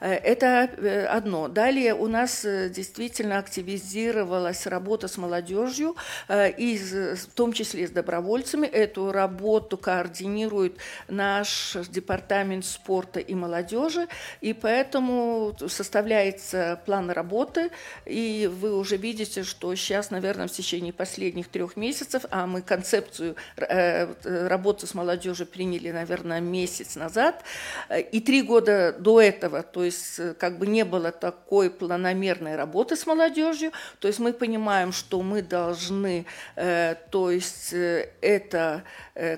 Э, 0.00 0.14
это 0.14 0.46
э, 0.46 1.04
одно. 1.04 1.48
Далее 1.48 1.94
у 1.94 2.06
нас 2.06 2.44
э, 2.44 2.70
действительно 2.70 3.38
активизировалась 3.38 4.66
работа 4.66 5.08
с 5.08 5.18
молодежью, 5.18 5.96
и 6.30 6.78
в 6.78 7.34
том 7.34 7.52
числе 7.52 7.86
с 7.86 7.90
добровольцами. 7.90 8.66
Эту 8.66 9.12
работу 9.12 9.76
координирует 9.76 10.78
наш 11.08 11.76
департамент 11.90 12.64
спорта 12.64 13.20
и 13.20 13.34
молодежи, 13.34 14.08
и 14.40 14.52
поэтому 14.52 15.54
составляется 15.68 16.80
план 16.86 17.10
работы, 17.10 17.70
и 18.06 18.50
вы 18.52 18.76
уже 18.76 18.96
видите, 18.96 19.42
что 19.42 19.74
сейчас, 19.74 20.10
наверное, 20.10 20.48
в 20.48 20.52
течение 20.52 20.67
течение 20.68 20.92
последних 20.92 21.48
трех 21.48 21.76
месяцев, 21.76 22.24
а 22.30 22.46
мы 22.46 22.60
концепцию 22.60 23.36
э, 23.56 24.48
работы 24.48 24.86
с 24.86 24.92
молодежью 24.92 25.46
приняли, 25.46 25.90
наверное, 25.90 26.40
месяц 26.40 26.94
назад, 26.94 27.42
э, 27.88 28.02
и 28.02 28.20
три 28.20 28.42
года 28.42 28.94
до 28.98 29.18
этого, 29.20 29.62
то 29.62 29.82
есть 29.82 30.18
э, 30.18 30.34
как 30.34 30.58
бы 30.58 30.66
не 30.66 30.84
было 30.84 31.10
такой 31.10 31.70
планомерной 31.70 32.56
работы 32.56 32.96
с 32.96 33.06
молодежью, 33.06 33.72
то 33.98 34.08
есть 34.08 34.18
мы 34.18 34.34
понимаем, 34.34 34.92
что 34.92 35.22
мы 35.22 35.40
должны, 35.42 36.26
то 36.54 37.30
есть 37.30 37.72
это 38.20 38.82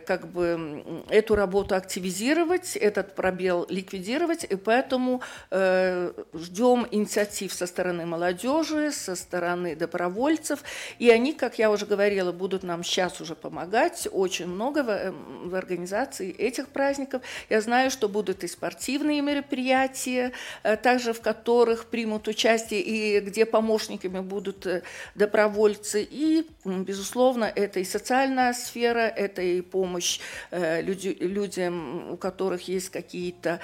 как 0.06 0.26
бы 0.26 1.04
эту 1.08 1.34
работу 1.34 1.74
активизировать, 1.74 2.76
этот 2.76 3.14
пробел 3.14 3.66
ликвидировать, 3.68 4.44
и 4.44 4.56
поэтому 4.56 5.22
ждем 5.50 6.86
инициатив 6.90 7.52
со 7.52 7.66
стороны 7.66 8.06
молодежи, 8.06 8.90
со 8.92 9.14
стороны 9.14 9.76
добровольцев, 9.76 10.62
и 10.98 11.10
они 11.10 11.19
они, 11.20 11.34
как 11.34 11.58
я 11.58 11.70
уже 11.70 11.84
говорила, 11.84 12.32
будут 12.32 12.62
нам 12.62 12.82
сейчас 12.82 13.20
уже 13.20 13.34
помогать 13.34 14.08
очень 14.10 14.46
много 14.46 14.82
в, 14.82 14.88
эм, 14.88 15.50
в 15.50 15.54
организации 15.54 16.30
этих 16.30 16.68
праздников. 16.68 17.20
Я 17.50 17.60
знаю, 17.60 17.90
что 17.90 18.08
будут 18.08 18.42
и 18.42 18.48
спортивные 18.48 19.20
мероприятия, 19.20 20.32
э, 20.62 20.76
также 20.76 21.12
в 21.12 21.20
которых 21.20 21.84
примут 21.86 22.26
участие 22.26 22.80
и 22.80 23.20
где 23.20 23.44
помощниками 23.44 24.20
будут 24.20 24.66
э, 24.66 24.82
добровольцы. 25.14 26.08
И, 26.10 26.46
безусловно, 26.64 27.44
это 27.44 27.80
и 27.80 27.84
социальная 27.84 28.54
сфера, 28.54 29.06
это 29.24 29.42
и 29.42 29.60
помощь 29.60 30.20
э, 30.50 30.80
людям, 30.80 32.12
у 32.12 32.16
которых 32.16 32.68
есть 32.68 32.88
какие-то, 32.88 33.60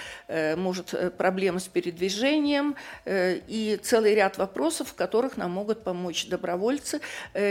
может, 0.56 1.16
проблемы 1.16 1.60
с 1.60 1.68
передвижением, 1.68 2.76
и 3.06 3.78
целый 3.82 4.14
ряд 4.14 4.38
вопросов, 4.38 4.88
в 4.88 4.94
которых 4.94 5.36
нам 5.36 5.52
могут 5.52 5.84
помочь 5.84 6.26
добровольцы 6.26 7.00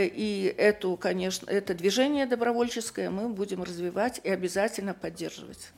и 0.04 0.54
эту, 0.58 0.98
конечно, 0.98 1.50
это 1.50 1.74
движение 1.74 2.26
добровольческое 2.26 3.10
мы 3.10 3.30
будем 3.30 3.64
развивать 3.64 4.20
и 4.24 4.30
обязательно 4.30 4.94
поддерживать. 4.94 5.72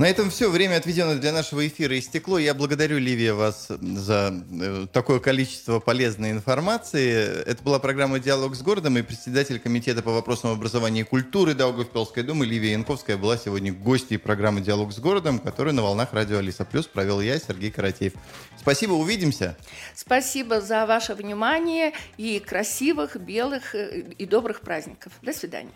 На 0.00 0.08
этом 0.08 0.30
все. 0.30 0.48
Время, 0.50 0.76
отведенное 0.76 1.16
для 1.16 1.30
нашего 1.30 1.68
эфира, 1.68 1.98
истекло. 1.98 2.38
Я 2.38 2.54
благодарю, 2.54 2.96
Ливия, 2.96 3.34
вас 3.34 3.68
за 3.68 4.32
э, 4.50 4.86
такое 4.90 5.20
количество 5.20 5.78
полезной 5.78 6.30
информации. 6.30 7.42
Это 7.42 7.62
была 7.62 7.78
программа 7.78 8.18
«Диалог 8.18 8.54
с 8.54 8.62
городом», 8.62 8.96
и 8.96 9.02
председатель 9.02 9.60
Комитета 9.60 10.00
по 10.00 10.12
вопросам 10.12 10.52
образования 10.52 11.02
и 11.02 11.04
культуры 11.04 11.52
Даугавпилской 11.52 12.22
думы 12.22 12.46
Ливия 12.46 12.72
Янковская 12.72 13.18
была 13.18 13.36
сегодня 13.36 13.74
гостьей 13.74 14.16
программы 14.16 14.62
«Диалог 14.62 14.90
с 14.94 14.98
городом», 14.98 15.38
которую 15.38 15.74
на 15.74 15.82
волнах 15.82 16.14
радио 16.14 16.38
«Алиса 16.38 16.64
Плюс» 16.64 16.86
провел 16.86 17.20
я, 17.20 17.38
Сергей 17.38 17.70
Каратеев. 17.70 18.14
Спасибо, 18.58 18.92
увидимся. 18.92 19.54
Спасибо 19.94 20.62
за 20.62 20.86
ваше 20.86 21.14
внимание 21.14 21.92
и 22.16 22.40
красивых, 22.40 23.16
белых 23.16 23.74
э, 23.74 24.00
и 24.16 24.24
добрых 24.24 24.62
праздников. 24.62 25.12
До 25.20 25.34
свидания. 25.34 25.74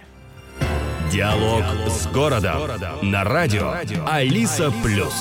Диалог 1.15 1.65
с 1.89 2.09
городом 2.09 2.69
на 3.03 3.23
радио 3.23 3.73
Алиса 4.05 4.73
Плюс. 4.83 5.15